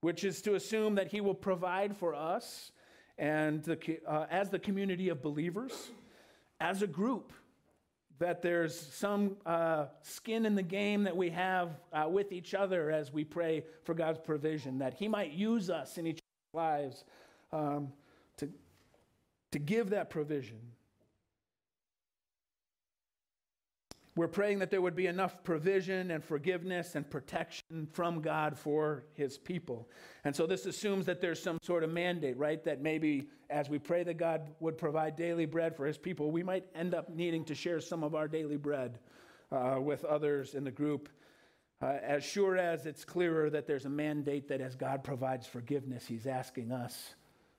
which 0.00 0.24
is 0.24 0.40
to 0.42 0.54
assume 0.54 0.94
that 0.96 1.08
He 1.08 1.20
will 1.20 1.34
provide 1.34 1.96
for 1.96 2.14
us 2.14 2.72
and 3.18 3.62
the, 3.64 3.98
uh, 4.06 4.26
as 4.30 4.50
the 4.50 4.58
community 4.58 5.08
of 5.08 5.22
believers, 5.22 5.90
as 6.60 6.82
a 6.82 6.86
group 6.86 7.32
that 8.22 8.40
there's 8.40 8.78
some 8.78 9.36
uh, 9.44 9.86
skin 10.02 10.46
in 10.46 10.54
the 10.54 10.62
game 10.62 11.02
that 11.02 11.16
we 11.16 11.28
have 11.30 11.70
uh, 11.92 12.06
with 12.08 12.30
each 12.30 12.54
other 12.54 12.88
as 12.88 13.12
we 13.12 13.24
pray 13.24 13.64
for 13.82 13.94
God's 13.94 14.20
provision, 14.20 14.78
that 14.78 14.94
He 14.94 15.08
might 15.08 15.32
use 15.32 15.68
us 15.68 15.98
in 15.98 16.06
each 16.06 16.20
other's 16.54 16.54
lives 16.54 17.04
um, 17.52 17.92
to, 18.36 18.48
to 19.50 19.58
give 19.58 19.90
that 19.90 20.08
provision. 20.08 20.60
We're 24.14 24.28
praying 24.28 24.58
that 24.58 24.70
there 24.70 24.82
would 24.82 24.94
be 24.94 25.06
enough 25.06 25.42
provision 25.42 26.10
and 26.10 26.22
forgiveness 26.22 26.96
and 26.96 27.08
protection 27.08 27.88
from 27.92 28.20
God 28.20 28.58
for 28.58 29.04
his 29.14 29.38
people. 29.38 29.88
And 30.24 30.36
so 30.36 30.46
this 30.46 30.66
assumes 30.66 31.06
that 31.06 31.22
there's 31.22 31.42
some 31.42 31.58
sort 31.62 31.82
of 31.82 31.90
mandate, 31.90 32.36
right? 32.36 32.62
That 32.62 32.82
maybe 32.82 33.28
as 33.48 33.70
we 33.70 33.78
pray 33.78 34.02
that 34.04 34.18
God 34.18 34.50
would 34.60 34.76
provide 34.76 35.16
daily 35.16 35.46
bread 35.46 35.74
for 35.74 35.86
his 35.86 35.96
people, 35.96 36.30
we 36.30 36.42
might 36.42 36.66
end 36.74 36.94
up 36.94 37.08
needing 37.08 37.42
to 37.46 37.54
share 37.54 37.80
some 37.80 38.04
of 38.04 38.14
our 38.14 38.28
daily 38.28 38.58
bread 38.58 38.98
uh, 39.50 39.78
with 39.80 40.04
others 40.04 40.54
in 40.54 40.64
the 40.64 40.70
group. 40.70 41.08
Uh, 41.80 41.98
as 42.02 42.22
sure 42.22 42.58
as 42.58 42.84
it's 42.84 43.06
clearer 43.06 43.48
that 43.48 43.66
there's 43.66 43.86
a 43.86 43.90
mandate 43.90 44.46
that 44.48 44.60
as 44.60 44.76
God 44.76 45.02
provides 45.02 45.46
forgiveness, 45.46 46.06
he's 46.06 46.26
asking 46.26 46.70
us 46.70 47.14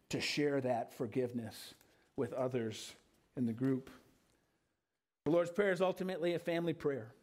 to 0.10 0.22
share 0.22 0.62
that 0.62 0.94
forgiveness 0.94 1.74
with 2.16 2.32
others 2.34 2.94
in 3.36 3.48
the 3.48 3.54
group. 3.54 3.90
The 5.26 5.32
Lord's 5.32 5.52
Prayer 5.52 5.72
is 5.72 5.82
ultimately 5.82 6.34
a 6.34 6.40
family 6.40 6.74
prayer. 6.74 7.14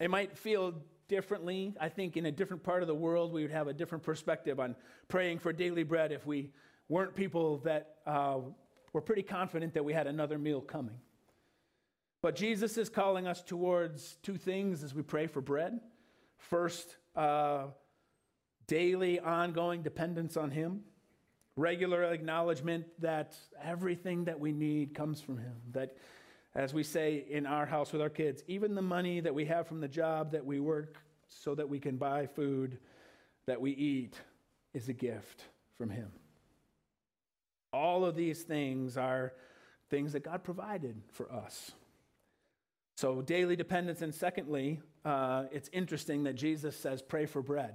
It 0.00 0.10
might 0.10 0.36
feel 0.36 0.74
differently. 1.06 1.74
I 1.80 1.88
think 1.88 2.16
in 2.16 2.26
a 2.26 2.32
different 2.32 2.64
part 2.64 2.82
of 2.82 2.88
the 2.88 2.94
world, 2.94 3.32
we 3.32 3.42
would 3.42 3.52
have 3.52 3.68
a 3.68 3.72
different 3.72 4.02
perspective 4.02 4.58
on 4.58 4.74
praying 5.06 5.38
for 5.38 5.52
daily 5.52 5.84
bread 5.84 6.10
if 6.10 6.26
we 6.26 6.50
weren't 6.88 7.14
people 7.14 7.58
that 7.58 7.98
uh, 8.04 8.38
were 8.92 9.00
pretty 9.00 9.22
confident 9.22 9.74
that 9.74 9.84
we 9.84 9.92
had 9.92 10.08
another 10.08 10.38
meal 10.38 10.60
coming. 10.60 10.96
But 12.20 12.34
Jesus 12.34 12.76
is 12.78 12.88
calling 12.88 13.28
us 13.28 13.40
towards 13.40 14.16
two 14.24 14.36
things 14.36 14.82
as 14.82 14.94
we 14.94 15.02
pray 15.02 15.28
for 15.28 15.40
bread. 15.40 15.78
First, 16.36 16.96
uh, 17.14 17.66
daily, 18.66 19.20
ongoing 19.20 19.82
dependence 19.82 20.36
on 20.36 20.50
Him 20.50 20.80
regular 21.58 22.04
acknowledgement 22.04 22.86
that 23.00 23.36
everything 23.62 24.24
that 24.24 24.38
we 24.38 24.52
need 24.52 24.94
comes 24.94 25.20
from 25.20 25.38
Him. 25.38 25.54
That, 25.72 25.96
as 26.54 26.72
we 26.72 26.82
say 26.82 27.24
in 27.28 27.46
our 27.46 27.66
house 27.66 27.92
with 27.92 28.00
our 28.00 28.08
kids, 28.08 28.44
even 28.46 28.74
the 28.74 28.82
money 28.82 29.20
that 29.20 29.34
we 29.34 29.44
have 29.46 29.66
from 29.66 29.80
the 29.80 29.88
job 29.88 30.32
that 30.32 30.44
we 30.44 30.60
work 30.60 30.96
so 31.26 31.54
that 31.54 31.68
we 31.68 31.78
can 31.78 31.96
buy 31.96 32.26
food 32.26 32.78
that 33.46 33.60
we 33.60 33.72
eat 33.72 34.14
is 34.72 34.88
a 34.88 34.92
gift 34.92 35.42
from 35.76 35.90
Him. 35.90 36.10
All 37.72 38.04
of 38.04 38.14
these 38.14 38.42
things 38.42 38.96
are 38.96 39.32
things 39.90 40.12
that 40.12 40.24
God 40.24 40.44
provided 40.44 41.02
for 41.12 41.30
us. 41.32 41.72
So, 42.96 43.20
daily 43.20 43.56
dependence. 43.56 44.02
And 44.02 44.14
secondly, 44.14 44.80
uh, 45.04 45.44
it's 45.52 45.70
interesting 45.72 46.24
that 46.24 46.34
Jesus 46.34 46.76
says, 46.76 47.02
pray 47.02 47.26
for 47.26 47.42
bread. 47.42 47.74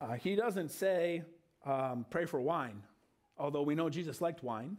Uh, 0.00 0.12
he 0.14 0.36
doesn't 0.36 0.70
say, 0.70 1.22
um, 1.66 2.06
pray 2.08 2.24
for 2.24 2.40
wine, 2.40 2.82
although 3.38 3.62
we 3.62 3.74
know 3.74 3.90
Jesus 3.90 4.20
liked 4.20 4.42
wine. 4.42 4.76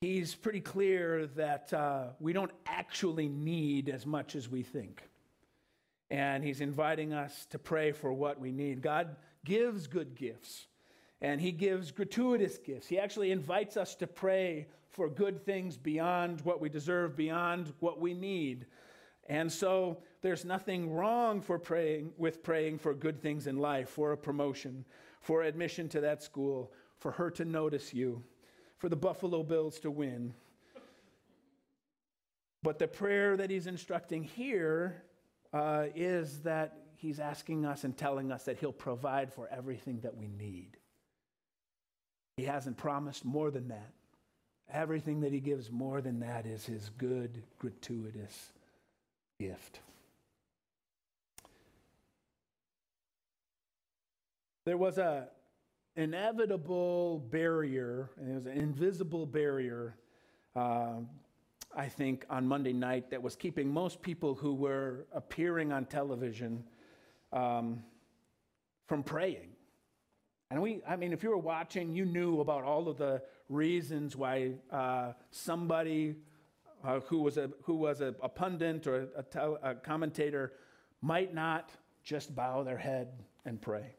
He's 0.00 0.34
pretty 0.34 0.60
clear 0.60 1.26
that 1.36 1.72
uh, 1.72 2.08
we 2.20 2.32
don't 2.32 2.52
actually 2.66 3.28
need 3.28 3.88
as 3.88 4.06
much 4.06 4.36
as 4.36 4.48
we 4.48 4.62
think. 4.62 5.02
And 6.10 6.44
he's 6.44 6.60
inviting 6.60 7.12
us 7.12 7.46
to 7.50 7.58
pray 7.58 7.92
for 7.92 8.12
what 8.12 8.38
we 8.38 8.52
need. 8.52 8.82
God 8.82 9.16
gives 9.44 9.86
good 9.86 10.14
gifts, 10.14 10.66
and 11.20 11.40
he 11.40 11.50
gives 11.50 11.90
gratuitous 11.90 12.58
gifts. 12.58 12.86
He 12.86 12.98
actually 12.98 13.32
invites 13.32 13.76
us 13.76 13.94
to 13.96 14.06
pray 14.06 14.68
for 14.90 15.08
good 15.08 15.44
things 15.44 15.76
beyond 15.76 16.40
what 16.42 16.60
we 16.60 16.68
deserve, 16.68 17.16
beyond 17.16 17.72
what 17.80 18.00
we 18.00 18.14
need. 18.14 18.66
And 19.28 19.50
so 19.50 19.98
there's 20.22 20.44
nothing 20.44 20.92
wrong 20.92 21.40
for 21.40 21.58
praying 21.58 22.12
with 22.16 22.42
praying 22.42 22.78
for 22.78 22.94
good 22.94 23.20
things 23.20 23.46
in 23.46 23.56
life, 23.56 23.88
for 23.88 24.12
a 24.12 24.16
promotion, 24.16 24.84
for 25.26 25.42
admission 25.42 25.88
to 25.88 26.00
that 26.00 26.22
school, 26.22 26.72
for 27.00 27.10
her 27.10 27.32
to 27.32 27.44
notice 27.44 27.92
you, 27.92 28.22
for 28.78 28.88
the 28.88 28.94
Buffalo 28.94 29.42
Bills 29.42 29.80
to 29.80 29.90
win. 29.90 30.32
But 32.62 32.78
the 32.78 32.86
prayer 32.86 33.36
that 33.36 33.50
he's 33.50 33.66
instructing 33.66 34.22
here 34.22 35.02
uh, 35.52 35.86
is 35.96 36.42
that 36.42 36.78
he's 36.94 37.18
asking 37.18 37.66
us 37.66 37.82
and 37.82 37.96
telling 37.96 38.30
us 38.30 38.44
that 38.44 38.58
he'll 38.58 38.70
provide 38.70 39.32
for 39.32 39.48
everything 39.48 39.98
that 40.02 40.16
we 40.16 40.28
need. 40.28 40.76
He 42.36 42.44
hasn't 42.44 42.76
promised 42.76 43.24
more 43.24 43.50
than 43.50 43.66
that. 43.66 43.94
Everything 44.72 45.20
that 45.22 45.32
he 45.32 45.40
gives 45.40 45.72
more 45.72 46.00
than 46.00 46.20
that 46.20 46.46
is 46.46 46.64
his 46.64 46.88
good, 46.98 47.42
gratuitous 47.58 48.52
gift. 49.40 49.80
There 54.66 54.76
was 54.76 54.98
a 54.98 55.28
inevitable 55.94 57.20
barrier, 57.30 58.10
and 58.18 58.32
it 58.32 58.34
was 58.34 58.46
an 58.46 58.58
invisible 58.58 59.24
barrier, 59.24 59.96
uh, 60.56 60.96
I 61.74 61.86
think, 61.86 62.26
on 62.28 62.48
Monday 62.48 62.72
night 62.72 63.10
that 63.10 63.22
was 63.22 63.36
keeping 63.36 63.72
most 63.72 64.02
people 64.02 64.34
who 64.34 64.54
were 64.54 65.06
appearing 65.12 65.72
on 65.72 65.84
television 65.84 66.64
um, 67.32 67.84
from 68.88 69.04
praying. 69.04 69.50
And 70.50 70.60
we, 70.60 70.82
I 70.86 70.96
mean, 70.96 71.12
if 71.12 71.22
you 71.22 71.30
were 71.30 71.38
watching, 71.38 71.94
you 71.94 72.04
knew 72.04 72.40
about 72.40 72.64
all 72.64 72.88
of 72.88 72.98
the 72.98 73.22
reasons 73.48 74.16
why 74.16 74.54
uh, 74.72 75.12
somebody 75.30 76.16
uh, 76.84 76.98
who 77.06 77.18
was, 77.18 77.38
a, 77.38 77.52
who 77.62 77.76
was 77.76 78.00
a, 78.00 78.16
a 78.20 78.28
pundit 78.28 78.88
or 78.88 79.06
a, 79.16 79.22
tel- 79.22 79.60
a 79.62 79.76
commentator 79.76 80.54
might 81.02 81.32
not 81.32 81.70
just 82.02 82.34
bow 82.34 82.64
their 82.64 82.78
head 82.78 83.22
and 83.44 83.62
pray. 83.62 83.94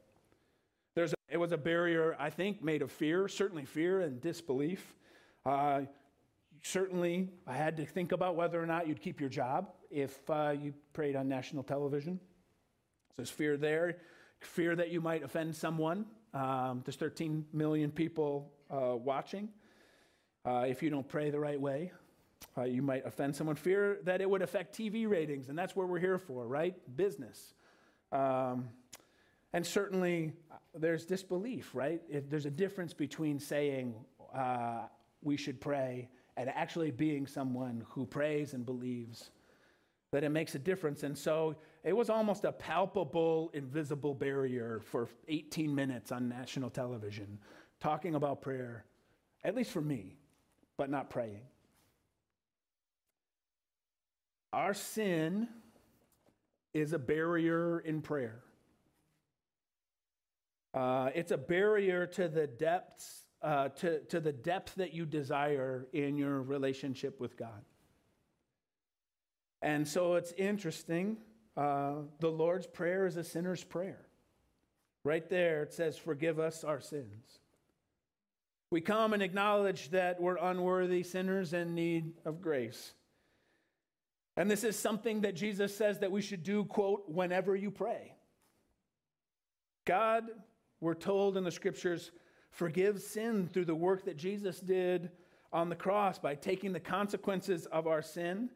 It 1.30 1.38
was 1.38 1.52
a 1.52 1.58
barrier, 1.58 2.16
I 2.18 2.30
think, 2.30 2.64
made 2.64 2.82
of 2.82 2.90
fear, 2.90 3.28
certainly 3.28 3.66
fear 3.66 4.00
and 4.00 4.22
disbelief. 4.22 4.96
Uh, 5.46 5.82
certainly, 6.64 7.28
I 7.46 7.54
had 7.54 7.76
to 7.78 7.86
think 7.86 8.14
about 8.14 8.38
whether 8.38 8.62
or 8.62 8.66
not 8.66 8.88
you'd 8.88 9.02
keep 9.02 9.20
your 9.20 9.30
job 9.30 9.70
if 9.92 10.18
uh, 10.30 10.54
you 10.58 10.74
prayed 10.94 11.18
on 11.18 11.28
national 11.28 11.64
television. 11.64 12.18
So 13.10 13.14
there's 13.18 13.30
fear 13.30 13.58
there, 13.58 13.98
fear 14.40 14.74
that 14.78 14.90
you 14.90 15.02
might 15.02 15.22
offend 15.22 15.54
someone. 15.54 16.06
Um, 16.34 16.82
there's 16.86 16.96
13 16.96 17.46
million 17.52 17.92
people 17.92 18.50
uh, 18.72 18.96
watching. 18.96 19.50
Uh, 20.46 20.66
if 20.70 20.82
you 20.82 20.90
don't 20.90 21.08
pray 21.10 21.30
the 21.30 21.40
right 21.42 21.60
way, 21.60 21.92
uh, 22.58 22.64
you 22.64 22.82
might 22.82 23.06
offend 23.06 23.36
someone. 23.36 23.58
Fear 23.58 23.98
that 24.04 24.22
it 24.22 24.30
would 24.30 24.42
affect 24.42 24.78
TV 24.78 25.10
ratings, 25.10 25.50
and 25.50 25.60
that's 25.60 25.76
what 25.76 25.90
we're 25.90 26.00
here 26.00 26.18
for, 26.18 26.48
right? 26.48 26.74
Business. 26.96 27.54
Um, 28.14 28.70
and 29.54 29.66
certainly, 29.66 30.34
there's 30.80 31.06
disbelief, 31.06 31.74
right? 31.74 32.02
If 32.10 32.30
there's 32.30 32.46
a 32.46 32.52
difference 32.52 32.94
between 32.94 33.40
saying 33.40 33.96
uh, 34.34 34.84
we 35.22 35.38
should 35.38 35.60
pray 35.60 36.10
and 36.36 36.50
actually 36.50 36.92
being 36.92 37.26
someone 37.28 37.84
who 37.90 38.06
prays 38.06 38.54
and 38.54 38.66
believes 38.66 39.32
that 40.12 40.24
it 40.24 40.30
makes 40.30 40.56
a 40.56 40.60
difference. 40.60 41.04
And 41.04 41.18
so 41.18 41.56
it 41.84 41.96
was 41.96 42.10
almost 42.10 42.46
a 42.46 42.52
palpable, 42.52 43.50
invisible 43.54 44.14
barrier 44.14 44.82
for 44.84 45.10
18 45.28 45.74
minutes 45.74 46.12
on 46.12 46.30
national 46.30 46.70
television 46.70 47.40
talking 47.80 48.16
about 48.16 48.42
prayer, 48.42 48.86
at 49.44 49.56
least 49.56 49.72
for 49.72 49.82
me, 49.82 50.18
but 50.78 50.90
not 50.90 51.10
praying. 51.10 51.42
Our 54.54 54.74
sin 54.74 55.48
is 56.74 56.94
a 56.94 57.00
barrier 57.00 57.80
in 57.80 58.02
prayer. 58.02 58.42
Uh, 60.78 61.10
it's 61.16 61.32
a 61.32 61.38
barrier 61.38 62.06
to 62.06 62.28
the 62.28 62.46
depths, 62.46 63.24
uh, 63.42 63.70
to, 63.70 64.00
to 64.02 64.20
the 64.20 64.32
depth 64.32 64.76
that 64.76 64.94
you 64.94 65.08
desire 65.08 65.88
in 65.92 66.20
your 66.20 66.44
relationship 66.44 67.20
with 67.20 67.36
God. 67.36 67.66
And 69.64 69.88
so 69.88 70.14
it's 70.14 70.34
interesting. 70.34 71.18
Uh, 71.56 71.94
the 72.20 72.30
Lord's 72.30 72.68
Prayer 72.68 73.08
is 73.08 73.18
a 73.18 73.24
sinner's 73.24 73.64
prayer. 73.64 74.06
Right 75.04 75.28
there, 75.28 75.64
it 75.64 75.74
says, 75.74 75.98
Forgive 75.98 76.38
us 76.38 76.64
our 76.64 76.80
sins. 76.80 77.40
We 78.70 78.80
come 78.80 79.14
and 79.14 79.24
acknowledge 79.24 79.90
that 79.90 80.22
we're 80.22 80.38
unworthy 80.38 81.02
sinners 81.02 81.54
in 81.54 81.74
need 81.74 82.14
of 82.24 82.40
grace. 82.40 82.94
And 84.36 84.52
this 84.52 84.64
is 84.64 84.78
something 84.78 85.22
that 85.22 85.36
Jesus 85.36 85.76
says 85.76 85.98
that 86.02 86.12
we 86.12 86.22
should 86.22 86.44
do, 86.44 86.66
quote, 86.66 87.10
whenever 87.10 87.56
you 87.56 87.72
pray. 87.72 88.14
God, 89.86 90.26
we're 90.80 90.94
told 90.94 91.38
in 91.38 91.44
the 91.44 91.52
scriptures, 91.52 92.12
forgive 92.52 93.02
sin 93.02 93.50
through 93.52 93.66
the 93.66 93.76
work 93.76 94.06
that 94.06 94.18
Jesus 94.18 94.60
did 94.60 95.10
on 95.52 95.70
the 95.70 95.76
cross 95.76 96.20
by 96.20 96.36
taking 96.36 96.74
the 96.74 96.80
consequences 96.80 97.66
of 97.68 97.88
our 97.88 98.02
sin 98.02 98.50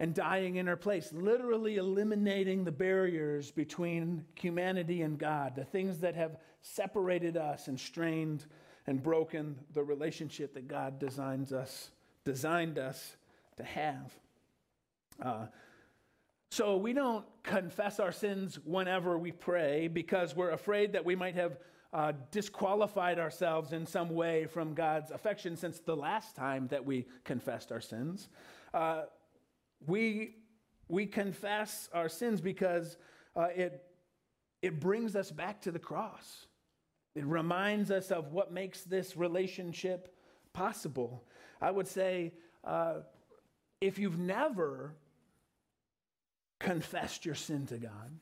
and 0.00 0.14
dying 0.14 0.56
in 0.56 0.68
our 0.68 0.76
place, 0.76 1.12
literally 1.12 1.76
eliminating 1.76 2.64
the 2.64 2.72
barriers 2.72 3.50
between 3.50 4.24
humanity 4.34 5.02
and 5.02 5.18
God, 5.18 5.54
the 5.54 5.64
things 5.64 5.98
that 5.98 6.14
have 6.14 6.38
separated 6.60 7.36
us 7.36 7.68
and 7.68 7.78
strained 7.78 8.46
and 8.86 9.02
broken 9.02 9.56
the 9.74 9.82
relationship 9.82 10.54
that 10.54 10.66
God 10.66 10.98
designs 10.98 11.52
us, 11.52 11.90
designed 12.24 12.78
us 12.78 13.16
to 13.58 13.64
have. 13.64 14.12
Uh, 15.22 15.46
so 16.52 16.76
we 16.76 16.92
don't 16.92 17.24
confess 17.42 17.98
our 17.98 18.12
sins 18.12 18.58
whenever 18.66 19.16
we 19.16 19.32
pray 19.32 19.88
because 19.88 20.36
we're 20.36 20.50
afraid 20.50 20.92
that 20.92 21.02
we 21.02 21.16
might 21.16 21.34
have 21.34 21.56
uh, 21.94 22.12
disqualified 22.30 23.18
ourselves 23.18 23.72
in 23.72 23.86
some 23.86 24.10
way 24.10 24.44
from 24.44 24.74
God's 24.74 25.10
affection 25.12 25.56
since 25.56 25.78
the 25.78 25.96
last 25.96 26.36
time 26.36 26.68
that 26.68 26.84
we 26.84 27.06
confessed 27.24 27.72
our 27.72 27.80
sins. 27.80 28.28
Uh, 28.74 29.04
we, 29.86 30.34
we 30.88 31.06
confess 31.06 31.88
our 31.94 32.10
sins 32.10 32.42
because 32.42 32.98
uh, 33.34 33.48
it, 33.56 33.82
it 34.60 34.78
brings 34.78 35.16
us 35.16 35.30
back 35.30 35.58
to 35.62 35.70
the 35.70 35.78
cross. 35.78 36.48
It 37.14 37.24
reminds 37.24 37.90
us 37.90 38.10
of 38.10 38.30
what 38.34 38.52
makes 38.52 38.82
this 38.82 39.16
relationship 39.16 40.14
possible. 40.52 41.24
I 41.62 41.70
would 41.70 41.88
say 41.88 42.34
uh, 42.62 42.96
if 43.80 43.98
you've 43.98 44.18
never 44.18 44.96
confessed 46.62 47.24
your 47.24 47.34
sin 47.34 47.66
to 47.66 47.78
God, 47.78 48.18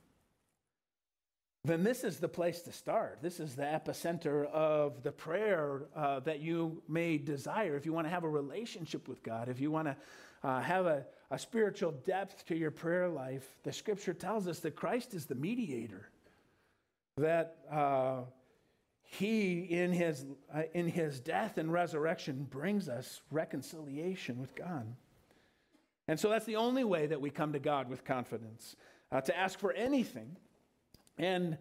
then 1.65 1.85
this 1.85 2.05
is 2.05 2.19
the 2.19 2.29
place 2.29 2.63
to 2.63 2.73
start. 2.73 3.19
This 3.21 3.39
is 3.39 3.55
the 3.55 3.65
epicenter 3.65 4.47
of 4.47 5.03
the 5.03 5.13
prayer 5.13 5.83
uh, 5.95 6.21
that 6.21 6.41
you 6.41 6.83
may 6.89 7.19
desire. 7.19 7.77
If 7.77 7.85
you 7.85 7.93
want 7.93 8.07
to 8.07 8.11
have 8.11 8.25
a 8.25 8.29
relationship 8.29 9.09
with 9.09 9.23
God, 9.23 9.49
if 9.49 9.61
you 9.61 9.71
want 9.71 9.89
to 9.89 9.97
uh, 10.43 10.61
have 10.61 10.87
a, 10.87 11.05
a 11.31 11.39
spiritual 11.39 11.93
depth 12.07 12.47
to 12.47 12.57
your 12.57 12.71
prayer 12.71 13.09
life, 13.09 13.47
the 13.63 13.73
scripture 13.73 14.15
tells 14.15 14.49
us 14.49 14.61
that 14.61 14.75
Christ 14.75 15.13
is 15.13 15.27
the 15.27 15.35
mediator. 15.35 16.09
That 17.19 17.59
uh, 17.71 18.23
he, 19.03 19.59
in 19.65 19.93
his, 19.93 20.25
uh, 20.55 20.63
in 20.73 20.89
his 20.89 21.21
death 21.21 21.59
and 21.59 21.71
resurrection, 21.71 22.47
brings 22.49 22.89
us 22.89 23.21
reconciliation 23.31 24.41
with 24.41 24.55
God. 24.55 24.87
And 26.11 26.19
so 26.19 26.29
that's 26.29 26.45
the 26.45 26.57
only 26.57 26.83
way 26.83 27.07
that 27.07 27.21
we 27.21 27.31
come 27.31 27.53
to 27.53 27.61
God 27.61 27.89
with 27.89 28.05
confidence, 28.05 28.75
uh, 29.13 29.21
to 29.21 29.39
ask 29.39 29.61
for 29.61 29.73
anything. 29.73 30.37
And 31.19 31.57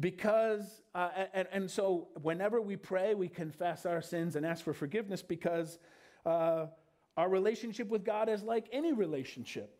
because, 0.00 0.80
uh, 0.94 1.10
and, 1.34 1.46
and 1.52 1.70
so 1.70 2.08
whenever 2.22 2.62
we 2.62 2.76
pray, 2.76 3.14
we 3.14 3.28
confess 3.28 3.84
our 3.84 4.00
sins 4.00 4.36
and 4.36 4.46
ask 4.46 4.64
for 4.64 4.72
forgiveness 4.72 5.20
because 5.20 5.78
uh, 6.24 6.68
our 7.18 7.28
relationship 7.28 7.88
with 7.88 8.02
God 8.02 8.30
is 8.30 8.42
like 8.42 8.70
any 8.72 8.94
relationship. 8.94 9.78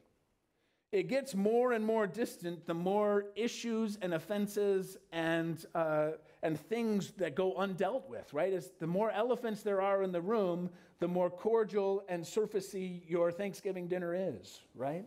It 0.92 1.08
gets 1.08 1.34
more 1.34 1.72
and 1.72 1.84
more 1.84 2.06
distant 2.06 2.66
the 2.66 2.74
more 2.74 3.26
issues 3.36 3.96
and 4.02 4.12
offenses 4.12 4.96
and, 5.12 5.64
uh, 5.74 6.10
and 6.42 6.58
things 6.58 7.12
that 7.12 7.36
go 7.36 7.54
undealt 7.54 8.08
with, 8.08 8.32
right? 8.34 8.52
As 8.52 8.72
the 8.80 8.86
more 8.86 9.10
elephants 9.10 9.62
there 9.62 9.80
are 9.80 10.02
in 10.02 10.10
the 10.10 10.20
room, 10.20 10.68
the 10.98 11.06
more 11.06 11.30
cordial 11.30 12.04
and 12.08 12.24
surfacey 12.24 13.02
your 13.08 13.30
Thanksgiving 13.30 13.86
dinner 13.86 14.14
is, 14.14 14.60
right? 14.74 15.06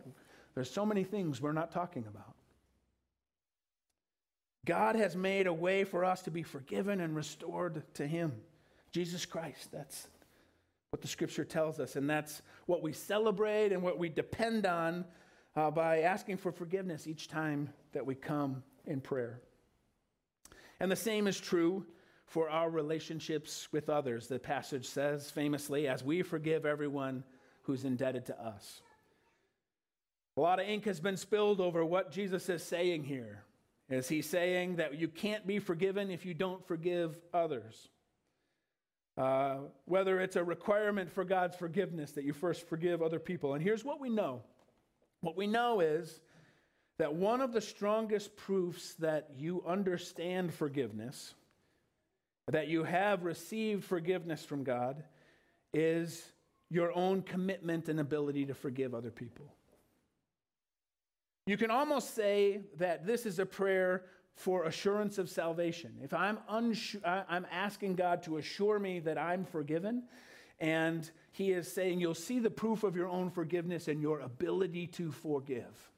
There's 0.54 0.70
so 0.70 0.86
many 0.86 1.04
things 1.04 1.40
we're 1.40 1.52
not 1.52 1.70
talking 1.70 2.06
about. 2.08 2.34
God 4.64 4.96
has 4.96 5.14
made 5.14 5.46
a 5.46 5.52
way 5.52 5.84
for 5.84 6.04
us 6.04 6.22
to 6.22 6.30
be 6.30 6.42
forgiven 6.42 7.00
and 7.00 7.14
restored 7.14 7.82
to 7.94 8.06
Him. 8.06 8.32
Jesus 8.92 9.26
Christ, 9.26 9.70
that's 9.70 10.08
what 10.88 11.02
the 11.02 11.08
scripture 11.08 11.44
tells 11.44 11.80
us, 11.80 11.96
and 11.96 12.08
that's 12.08 12.40
what 12.66 12.80
we 12.80 12.92
celebrate 12.92 13.72
and 13.72 13.82
what 13.82 13.98
we 13.98 14.08
depend 14.08 14.64
on 14.64 15.04
uh, 15.56 15.70
by 15.70 16.00
asking 16.00 16.36
for 16.36 16.52
forgiveness 16.52 17.06
each 17.06 17.28
time 17.28 17.70
that 17.92 18.06
we 18.06 18.14
come 18.14 18.62
in 18.86 19.00
prayer. 19.00 19.40
And 20.80 20.90
the 20.90 20.96
same 20.96 21.26
is 21.26 21.40
true 21.40 21.86
for 22.26 22.50
our 22.50 22.68
relationships 22.68 23.68
with 23.72 23.88
others. 23.88 24.26
The 24.26 24.38
passage 24.38 24.86
says 24.86 25.30
famously, 25.30 25.86
as 25.86 26.02
we 26.02 26.22
forgive 26.22 26.66
everyone 26.66 27.24
who's 27.62 27.84
indebted 27.84 28.26
to 28.26 28.40
us. 28.40 28.80
A 30.36 30.40
lot 30.40 30.58
of 30.58 30.66
ink 30.66 30.84
has 30.86 31.00
been 31.00 31.16
spilled 31.16 31.60
over 31.60 31.84
what 31.84 32.10
Jesus 32.10 32.48
is 32.48 32.62
saying 32.62 33.04
here. 33.04 33.44
Is 33.88 34.08
he 34.08 34.22
saying 34.22 34.76
that 34.76 34.98
you 34.98 35.08
can't 35.08 35.46
be 35.46 35.58
forgiven 35.58 36.10
if 36.10 36.26
you 36.26 36.34
don't 36.34 36.66
forgive 36.66 37.16
others? 37.32 37.88
Uh, 39.16 39.58
whether 39.84 40.20
it's 40.20 40.34
a 40.34 40.42
requirement 40.42 41.12
for 41.12 41.24
God's 41.24 41.54
forgiveness 41.56 42.12
that 42.12 42.24
you 42.24 42.32
first 42.32 42.68
forgive 42.68 43.00
other 43.00 43.20
people. 43.20 43.54
And 43.54 43.62
here's 43.62 43.84
what 43.84 44.00
we 44.00 44.08
know 44.08 44.42
what 45.24 45.36
we 45.36 45.46
know 45.46 45.80
is 45.80 46.20
that 46.98 47.14
one 47.14 47.40
of 47.40 47.52
the 47.52 47.60
strongest 47.60 48.36
proofs 48.36 48.94
that 48.94 49.30
you 49.36 49.64
understand 49.66 50.52
forgiveness, 50.52 51.34
that 52.48 52.68
you 52.68 52.84
have 52.84 53.24
received 53.24 53.84
forgiveness 53.84 54.44
from 54.44 54.64
God, 54.64 55.02
is 55.72 56.22
your 56.70 56.96
own 56.96 57.22
commitment 57.22 57.88
and 57.88 57.98
ability 57.98 58.46
to 58.46 58.54
forgive 58.54 58.94
other 58.94 59.10
people. 59.10 59.46
You 61.46 61.56
can 61.56 61.70
almost 61.70 62.14
say 62.14 62.60
that 62.76 63.06
this 63.06 63.26
is 63.26 63.38
a 63.38 63.46
prayer 63.46 64.04
for 64.34 64.64
assurance 64.64 65.18
of 65.18 65.30
salvation. 65.30 65.92
If 66.02 66.12
I'm, 66.12 66.38
I'm 66.48 67.46
asking 67.50 67.96
God 67.96 68.22
to 68.24 68.38
assure 68.38 68.78
me 68.78 69.00
that 69.00 69.16
I'm 69.16 69.44
forgiven, 69.44 70.04
and 70.60 71.10
he 71.32 71.52
is 71.52 71.70
saying, 71.70 72.00
You'll 72.00 72.14
see 72.14 72.38
the 72.38 72.50
proof 72.50 72.84
of 72.84 72.96
your 72.96 73.08
own 73.08 73.30
forgiveness 73.30 73.88
and 73.88 74.00
your 74.00 74.20
ability 74.20 74.86
to 74.88 75.10
forgive. 75.10 75.90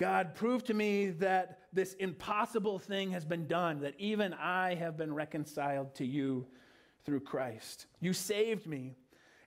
God, 0.00 0.34
prove 0.34 0.64
to 0.64 0.74
me 0.74 1.10
that 1.10 1.58
this 1.74 1.92
impossible 1.94 2.78
thing 2.78 3.10
has 3.10 3.26
been 3.26 3.46
done, 3.46 3.80
that 3.80 3.94
even 3.98 4.32
I 4.32 4.74
have 4.74 4.96
been 4.96 5.14
reconciled 5.14 5.94
to 5.96 6.06
you 6.06 6.46
through 7.04 7.20
Christ. 7.20 7.86
You 8.00 8.14
saved 8.14 8.66
me. 8.66 8.94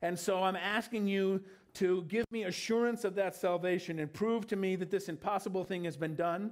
And 0.03 0.17
so 0.17 0.43
I'm 0.43 0.55
asking 0.55 1.07
you 1.07 1.41
to 1.75 2.03
give 2.03 2.25
me 2.31 2.43
assurance 2.43 3.03
of 3.03 3.15
that 3.15 3.35
salvation 3.35 3.97
and 3.97 4.13
prove 4.13 4.45
to 4.47 4.55
me 4.55 4.75
that 4.75 4.91
this 4.91 5.09
impossible 5.09 5.63
thing 5.63 5.85
has 5.85 5.97
been 5.97 6.15
done 6.15 6.51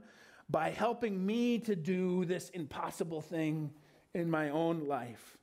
by 0.49 0.71
helping 0.71 1.23
me 1.23 1.59
to 1.59 1.75
do 1.75 2.25
this 2.25 2.49
impossible 2.49 3.21
thing 3.21 3.71
in 4.13 4.30
my 4.30 4.50
own 4.50 4.88
life, 4.88 5.38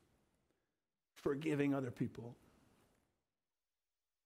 forgiving 1.14 1.74
other 1.74 1.90
people. 1.90 2.34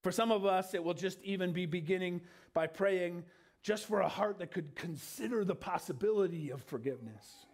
For 0.02 0.10
some 0.10 0.32
of 0.32 0.44
us, 0.44 0.74
it 0.74 0.82
will 0.82 0.94
just 0.94 1.22
even 1.22 1.52
be 1.52 1.66
beginning 1.66 2.22
by 2.54 2.66
praying 2.66 3.24
just 3.62 3.86
for 3.86 4.00
a 4.00 4.08
heart 4.08 4.38
that 4.40 4.50
could 4.50 4.74
consider 4.74 5.44
the 5.44 5.54
possibility 5.54 6.50
of 6.50 6.62
forgiveness 6.64 7.46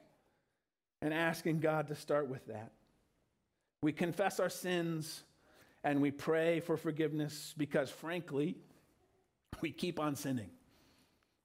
and 1.03 1.13
asking 1.13 1.61
God 1.61 1.89
to 1.89 1.95
start 1.95 2.29
with 2.29 2.47
that. 2.47 2.73
We 3.83 3.93
confess 3.93 4.41
our 4.41 4.49
sins 4.49 5.23
and 5.85 6.01
we 6.01 6.11
pray 6.11 6.61
for 6.61 6.77
forgiveness 6.77 7.55
because, 7.57 7.91
frankly, 7.91 8.57
we 9.61 9.71
keep 9.71 10.01
on 10.01 10.17
sinning. 10.17 10.51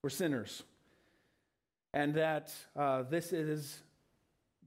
We're 0.02 0.10
sinners. 0.10 0.64
And 1.94 2.16
that 2.16 2.52
uh, 2.76 3.04
this 3.04 3.32
is 3.34 3.82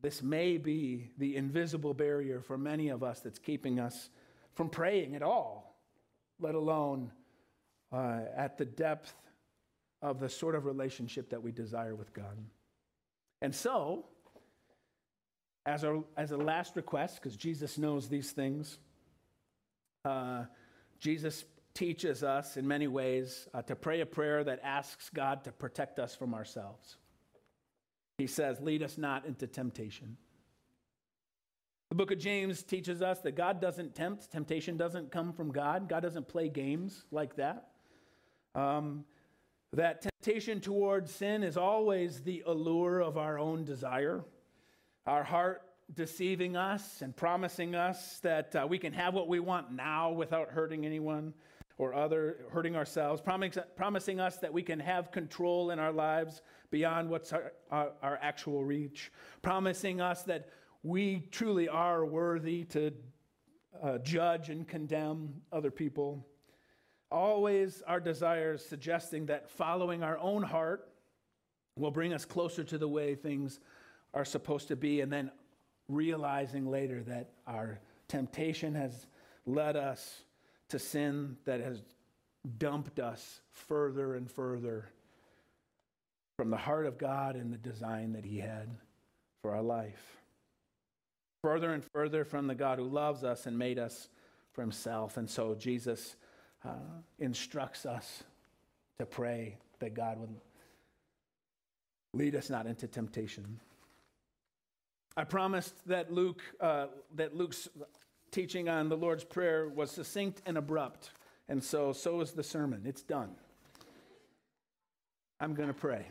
this 0.02 0.22
may 0.22 0.56
be 0.58 1.10
the 1.18 1.36
invisible 1.36 1.94
barrier 1.94 2.40
for 2.40 2.58
many 2.58 2.88
of 2.88 3.02
us 3.02 3.20
that's 3.20 3.38
keeping 3.38 3.80
us 3.80 4.10
from 4.54 4.68
praying 4.68 5.14
at 5.14 5.22
all, 5.22 5.76
let 6.40 6.54
alone 6.54 7.10
uh, 7.92 8.20
at 8.36 8.58
the 8.58 8.64
depth 8.64 9.14
of 10.02 10.20
the 10.20 10.28
sort 10.28 10.54
of 10.54 10.64
relationship 10.64 11.30
that 11.30 11.42
we 11.42 11.50
desire 11.50 11.94
with 11.94 12.12
God. 12.12 12.36
And 13.42 13.54
so, 13.54 14.06
as 15.64 15.84
a, 15.84 16.02
as 16.16 16.30
a 16.30 16.36
last 16.36 16.76
request, 16.76 17.16
because 17.16 17.36
Jesus 17.36 17.76
knows 17.76 18.08
these 18.08 18.30
things, 18.30 18.78
uh, 20.04 20.44
Jesus 20.98 21.44
teaches 21.74 22.22
us 22.22 22.56
in 22.56 22.66
many 22.66 22.86
ways 22.86 23.48
uh, 23.52 23.62
to 23.62 23.76
pray 23.76 24.00
a 24.00 24.06
prayer 24.06 24.44
that 24.44 24.60
asks 24.62 25.10
God 25.10 25.44
to 25.44 25.52
protect 25.52 25.98
us 25.98 26.14
from 26.14 26.32
ourselves. 26.34 26.96
He 28.18 28.26
says, 28.26 28.60
Lead 28.60 28.82
us 28.82 28.96
not 28.96 29.26
into 29.26 29.46
temptation. 29.46 30.16
The 31.90 31.96
book 31.96 32.10
of 32.10 32.18
James 32.18 32.62
teaches 32.62 33.00
us 33.00 33.20
that 33.20 33.36
God 33.36 33.60
doesn't 33.60 33.94
tempt. 33.94 34.30
Temptation 34.30 34.76
doesn't 34.76 35.12
come 35.12 35.32
from 35.32 35.52
God. 35.52 35.88
God 35.88 36.00
doesn't 36.00 36.26
play 36.26 36.48
games 36.48 37.04
like 37.10 37.36
that. 37.36 37.68
Um, 38.54 39.04
that 39.72 40.02
temptation 40.02 40.60
towards 40.60 41.14
sin 41.14 41.42
is 41.42 41.56
always 41.56 42.22
the 42.22 42.42
allure 42.46 43.00
of 43.00 43.18
our 43.18 43.38
own 43.38 43.64
desire, 43.64 44.24
our 45.06 45.22
heart 45.22 45.62
deceiving 45.94 46.56
us 46.56 47.02
and 47.02 47.14
promising 47.14 47.74
us 47.74 48.18
that 48.20 48.56
uh, 48.56 48.66
we 48.68 48.78
can 48.78 48.92
have 48.92 49.14
what 49.14 49.28
we 49.28 49.38
want 49.38 49.70
now 49.70 50.10
without 50.10 50.50
hurting 50.50 50.84
anyone 50.84 51.32
or 51.78 51.94
other 51.94 52.46
hurting 52.50 52.74
ourselves, 52.74 53.20
promising, 53.20 54.20
us 54.20 54.36
that 54.38 54.52
we 54.52 54.62
can 54.62 54.80
have 54.80 55.12
control 55.12 55.70
in 55.70 55.78
our 55.78 55.92
lives 55.92 56.40
beyond 56.70 57.10
what's 57.10 57.32
our, 57.32 57.52
our, 57.70 57.92
our 58.02 58.18
actual 58.22 58.64
reach, 58.64 59.12
promising 59.42 60.00
us 60.00 60.22
that 60.22 60.48
we 60.82 61.28
truly 61.30 61.68
are 61.68 62.06
worthy 62.06 62.64
to 62.64 62.92
uh, 63.82 63.98
judge 63.98 64.48
and 64.48 64.66
condemn 64.66 65.34
other 65.52 65.70
people. 65.70 66.26
Always 67.10 67.82
our 67.86 68.00
desires 68.00 68.64
suggesting 68.64 69.26
that 69.26 69.50
following 69.50 70.02
our 70.02 70.18
own 70.18 70.42
heart 70.42 70.88
will 71.76 71.90
bring 71.90 72.14
us 72.14 72.24
closer 72.24 72.64
to 72.64 72.78
the 72.78 72.88
way 72.88 73.14
things 73.14 73.60
are 74.14 74.24
supposed 74.24 74.68
to 74.68 74.76
be, 74.76 75.02
and 75.02 75.12
then 75.12 75.30
realizing 75.88 76.66
later 76.70 77.02
that 77.02 77.32
our 77.46 77.80
temptation 78.08 78.74
has 78.74 79.06
led 79.44 79.76
us 79.76 80.22
to 80.68 80.78
sin 80.78 81.36
that 81.44 81.60
has 81.60 81.82
dumped 82.58 82.98
us 82.98 83.40
further 83.50 84.14
and 84.14 84.30
further 84.30 84.90
from 86.36 86.50
the 86.50 86.56
heart 86.56 86.86
of 86.86 86.98
God 86.98 87.36
and 87.36 87.52
the 87.52 87.58
design 87.58 88.12
that 88.12 88.24
He 88.24 88.38
had 88.38 88.68
for 89.42 89.54
our 89.54 89.62
life. 89.62 90.18
Further 91.42 91.72
and 91.72 91.84
further 91.92 92.24
from 92.24 92.46
the 92.46 92.54
God 92.54 92.78
who 92.78 92.84
loves 92.84 93.24
us 93.24 93.46
and 93.46 93.58
made 93.58 93.78
us 93.78 94.08
for 94.52 94.60
Himself. 94.60 95.16
And 95.16 95.28
so 95.28 95.54
Jesus 95.54 96.16
uh, 96.64 97.00
instructs 97.18 97.86
us 97.86 98.24
to 98.98 99.06
pray 99.06 99.56
that 99.78 99.94
God 99.94 100.18
would 100.18 100.34
lead 102.12 102.34
us 102.34 102.50
not 102.50 102.66
into 102.66 102.86
temptation. 102.86 103.60
I 105.16 105.24
promised 105.24 105.74
that 105.86 106.12
Luke, 106.12 106.42
uh, 106.60 106.86
that 107.14 107.34
Luke's 107.34 107.68
teaching 108.36 108.68
on 108.68 108.90
the 108.90 108.96
Lord's 108.98 109.24
Prayer 109.24 109.66
was 109.66 109.90
succinct 109.90 110.42
and 110.44 110.58
abrupt, 110.58 111.08
and 111.48 111.64
so 111.64 111.94
so 111.94 112.20
is 112.20 112.32
the 112.32 112.42
sermon. 112.42 112.82
It's 112.84 113.02
done. 113.02 113.30
I'm 115.40 115.54
going 115.54 115.68
to 115.68 115.74
pray. 115.74 116.04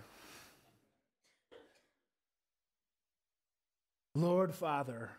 Lord 4.15 4.56
Father, 4.56 5.12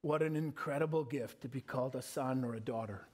what 0.00 0.22
an 0.22 0.34
incredible 0.34 1.04
gift 1.04 1.42
to 1.42 1.48
be 1.48 1.60
called 1.60 1.94
a 1.94 2.02
son 2.02 2.42
or 2.42 2.54
a 2.54 2.60
daughter. 2.60 3.06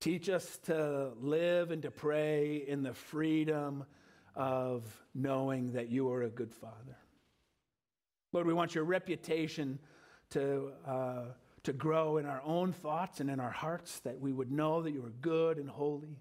Teach 0.00 0.28
us 0.28 0.56
to 0.66 1.10
live 1.20 1.72
and 1.72 1.82
to 1.82 1.90
pray 1.90 2.64
in 2.64 2.84
the 2.84 2.94
freedom 2.94 3.84
of 4.36 4.84
knowing 5.16 5.72
that 5.72 5.90
you 5.90 6.12
are 6.12 6.22
a 6.22 6.30
good 6.30 6.54
father. 6.54 6.96
Lord, 8.32 8.46
we 8.46 8.54
want 8.54 8.76
your 8.76 8.84
reputation 8.84 9.80
to, 10.30 10.72
uh, 10.86 11.24
to 11.64 11.72
grow 11.72 12.16
in 12.18 12.26
our 12.26 12.42
own 12.44 12.72
thoughts 12.72 13.20
and 13.20 13.30
in 13.30 13.40
our 13.40 13.50
hearts, 13.50 14.00
that 14.00 14.20
we 14.20 14.32
would 14.32 14.50
know 14.50 14.82
that 14.82 14.92
you 14.92 15.04
are 15.04 15.12
good 15.20 15.58
and 15.58 15.68
holy. 15.68 16.18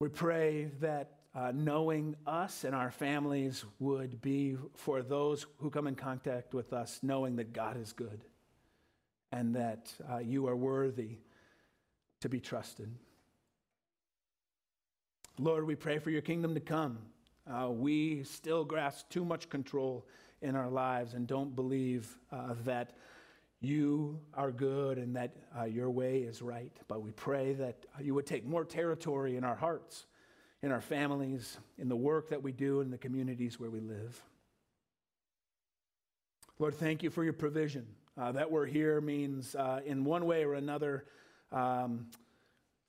We 0.00 0.08
pray 0.08 0.70
that 0.80 1.12
uh, 1.34 1.52
knowing 1.54 2.16
us 2.26 2.64
and 2.64 2.74
our 2.74 2.90
families 2.90 3.64
would 3.78 4.20
be 4.20 4.56
for 4.74 5.02
those 5.02 5.46
who 5.58 5.70
come 5.70 5.86
in 5.86 5.94
contact 5.94 6.54
with 6.54 6.72
us, 6.72 6.98
knowing 7.02 7.36
that 7.36 7.52
God 7.52 7.80
is 7.80 7.92
good 7.92 8.20
and 9.32 9.54
that 9.54 9.92
uh, 10.10 10.18
you 10.18 10.48
are 10.48 10.56
worthy 10.56 11.18
to 12.20 12.28
be 12.28 12.40
trusted. 12.40 12.92
Lord, 15.38 15.66
we 15.66 15.76
pray 15.76 15.98
for 15.98 16.10
your 16.10 16.20
kingdom 16.20 16.54
to 16.54 16.60
come. 16.60 16.98
Uh, 17.50 17.70
we 17.70 18.24
still 18.24 18.64
grasp 18.64 19.08
too 19.08 19.24
much 19.24 19.48
control 19.48 20.06
in 20.42 20.56
our 20.56 20.70
lives 20.70 21.14
and 21.14 21.26
don't 21.26 21.54
believe 21.54 22.16
uh, 22.32 22.54
that 22.64 22.92
you 23.60 24.18
are 24.34 24.50
good 24.50 24.98
and 24.98 25.16
that 25.16 25.36
uh, 25.58 25.64
your 25.64 25.90
way 25.90 26.18
is 26.18 26.40
right. 26.40 26.72
But 26.88 27.02
we 27.02 27.10
pray 27.10 27.52
that 27.54 27.84
you 28.00 28.14
would 28.14 28.26
take 28.26 28.46
more 28.46 28.64
territory 28.64 29.36
in 29.36 29.44
our 29.44 29.54
hearts, 29.54 30.06
in 30.62 30.72
our 30.72 30.80
families, 30.80 31.58
in 31.78 31.88
the 31.88 31.96
work 31.96 32.30
that 32.30 32.42
we 32.42 32.52
do, 32.52 32.80
in 32.80 32.90
the 32.90 32.98
communities 32.98 33.60
where 33.60 33.70
we 33.70 33.80
live. 33.80 34.22
Lord, 36.58 36.74
thank 36.74 37.02
you 37.02 37.10
for 37.10 37.22
your 37.22 37.32
provision. 37.32 37.86
Uh, 38.16 38.32
that 38.32 38.50
we're 38.50 38.66
here 38.66 39.00
means, 39.00 39.54
uh, 39.54 39.80
in 39.84 40.04
one 40.04 40.26
way 40.26 40.44
or 40.44 40.54
another, 40.54 41.04
um, 41.52 42.06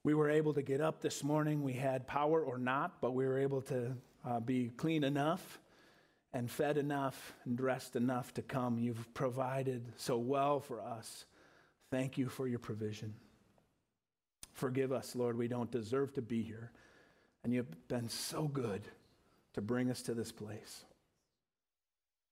we 0.03 0.13
were 0.13 0.29
able 0.29 0.53
to 0.53 0.61
get 0.61 0.81
up 0.81 1.01
this 1.01 1.23
morning. 1.23 1.63
We 1.63 1.73
had 1.73 2.07
power 2.07 2.41
or 2.41 2.57
not, 2.57 3.01
but 3.01 3.11
we 3.11 3.25
were 3.25 3.37
able 3.37 3.61
to 3.63 3.95
uh, 4.25 4.39
be 4.39 4.69
clean 4.75 5.03
enough 5.03 5.59
and 6.33 6.49
fed 6.49 6.77
enough 6.77 7.33
and 7.45 7.57
dressed 7.57 7.95
enough 7.95 8.33
to 8.35 8.41
come. 8.41 8.79
You've 8.79 9.13
provided 9.13 9.83
so 9.97 10.17
well 10.17 10.59
for 10.59 10.81
us. 10.81 11.25
Thank 11.89 12.17
you 12.17 12.29
for 12.29 12.47
your 12.47 12.59
provision. 12.59 13.13
Forgive 14.53 14.91
us, 14.91 15.15
Lord. 15.15 15.37
We 15.37 15.47
don't 15.47 15.71
deserve 15.71 16.13
to 16.13 16.21
be 16.21 16.41
here. 16.41 16.71
And 17.43 17.53
you've 17.53 17.87
been 17.87 18.09
so 18.09 18.47
good 18.47 18.83
to 19.53 19.61
bring 19.61 19.89
us 19.89 20.01
to 20.03 20.13
this 20.13 20.31
place. 20.31 20.85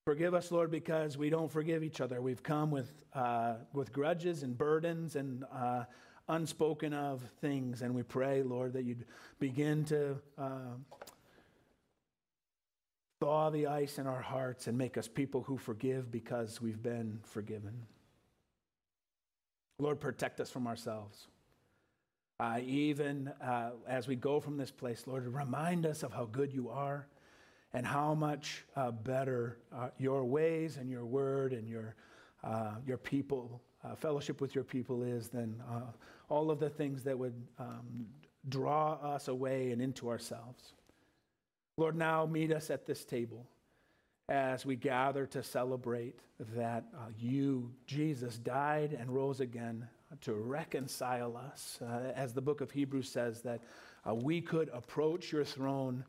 Forgive 0.06 0.34
us, 0.34 0.52
Lord, 0.52 0.72
because 0.72 1.18
we 1.18 1.30
don't 1.30 1.52
forgive 1.52 1.84
each 1.84 2.02
other. 2.02 2.22
We've 2.22 2.42
come 2.42 2.72
with, 2.72 2.92
uh, 3.14 3.56
with 3.74 3.92
grudges 3.92 4.44
and 4.44 4.58
burdens 4.58 5.16
and 5.16 5.44
uh, 5.54 5.84
unspoken 6.28 6.94
of 6.94 7.22
things. 7.42 7.82
And 7.82 7.94
we 7.94 8.04
pray, 8.04 8.44
Lord, 8.44 8.74
that 8.74 8.86
you'd 8.86 9.06
begin 9.40 9.84
to 9.86 10.16
uh, 10.38 10.76
thaw 13.20 13.50
the 13.50 13.68
ice 13.68 13.98
in 13.98 14.08
our 14.08 14.22
hearts 14.22 14.68
and 14.68 14.78
make 14.78 14.98
us 14.98 15.08
people 15.08 15.44
who 15.44 15.58
forgive 15.58 16.10
because 16.12 16.62
we've 16.62 16.82
been 16.82 17.20
forgiven. 17.24 17.86
Lord, 19.78 20.00
protect 20.00 20.40
us 20.40 20.50
from 20.50 20.68
ourselves. 20.68 21.28
Uh, 22.40 22.60
even 22.66 23.28
uh, 23.42 23.72
as 23.88 24.08
we 24.08 24.16
go 24.16 24.40
from 24.40 24.58
this 24.58 24.72
place, 24.72 25.06
Lord, 25.06 25.28
remind 25.28 25.86
us 25.86 26.04
of 26.04 26.14
how 26.14 26.26
good 26.26 26.54
you 26.54 26.70
are 26.70 27.08
and 27.74 27.86
how 27.86 28.14
much 28.14 28.64
uh, 28.76 28.92
better 28.92 29.58
uh, 29.76 29.90
your 29.98 30.24
ways 30.24 30.78
and 30.78 30.90
your 30.90 31.06
word 31.06 31.52
and 31.52 31.68
your, 31.68 31.96
uh, 32.44 32.76
your 32.88 32.98
people, 32.98 33.62
uh, 33.84 33.96
fellowship 33.96 34.40
with 34.40 34.56
your 34.56 34.64
people 34.64 35.04
is 35.04 35.28
than 35.28 35.62
all 36.30 36.52
of 36.52 36.60
the 36.60 36.70
things 36.70 37.04
that 37.04 37.18
would 37.18 37.36
um, 37.60 38.06
draw 38.48 38.94
us 38.94 39.28
away 39.28 39.72
and 39.72 39.82
into 39.82 40.10
ourselves. 40.10 40.74
Lord, 41.80 41.96
now 41.96 42.26
meet 42.26 42.52
us 42.52 42.70
at 42.70 42.86
this 42.86 43.06
table 43.06 43.48
as 44.28 44.66
we 44.66 44.76
gather 44.76 45.26
to 45.28 45.42
celebrate 45.42 46.20
that 46.58 46.84
uh, 46.94 47.06
you, 47.18 47.72
Jesus, 47.88 48.38
died 48.38 48.92
and 48.92 49.10
rose 49.10 49.40
again 49.40 49.88
to 50.20 50.34
reconcile 50.34 51.38
us. 51.38 51.80
Uh, 51.82 52.12
as 52.14 52.34
the 52.34 52.42
book 52.42 52.60
of 52.60 52.70
Hebrews 52.70 53.10
says, 53.10 53.40
that 53.44 53.62
uh, 54.06 54.14
we 54.14 54.42
could 54.42 54.70
approach 54.74 55.32
your 55.32 55.46
throne 55.46 56.04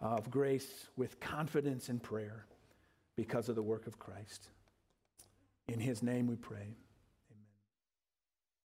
of 0.00 0.28
grace 0.28 0.88
with 0.96 1.20
confidence 1.20 1.88
in 1.88 2.00
prayer 2.00 2.44
because 3.14 3.48
of 3.48 3.54
the 3.54 3.62
work 3.62 3.86
of 3.86 4.00
Christ. 4.00 4.48
In 5.68 5.78
his 5.78 6.02
name 6.02 6.26
we 6.26 6.34
pray. 6.34 6.74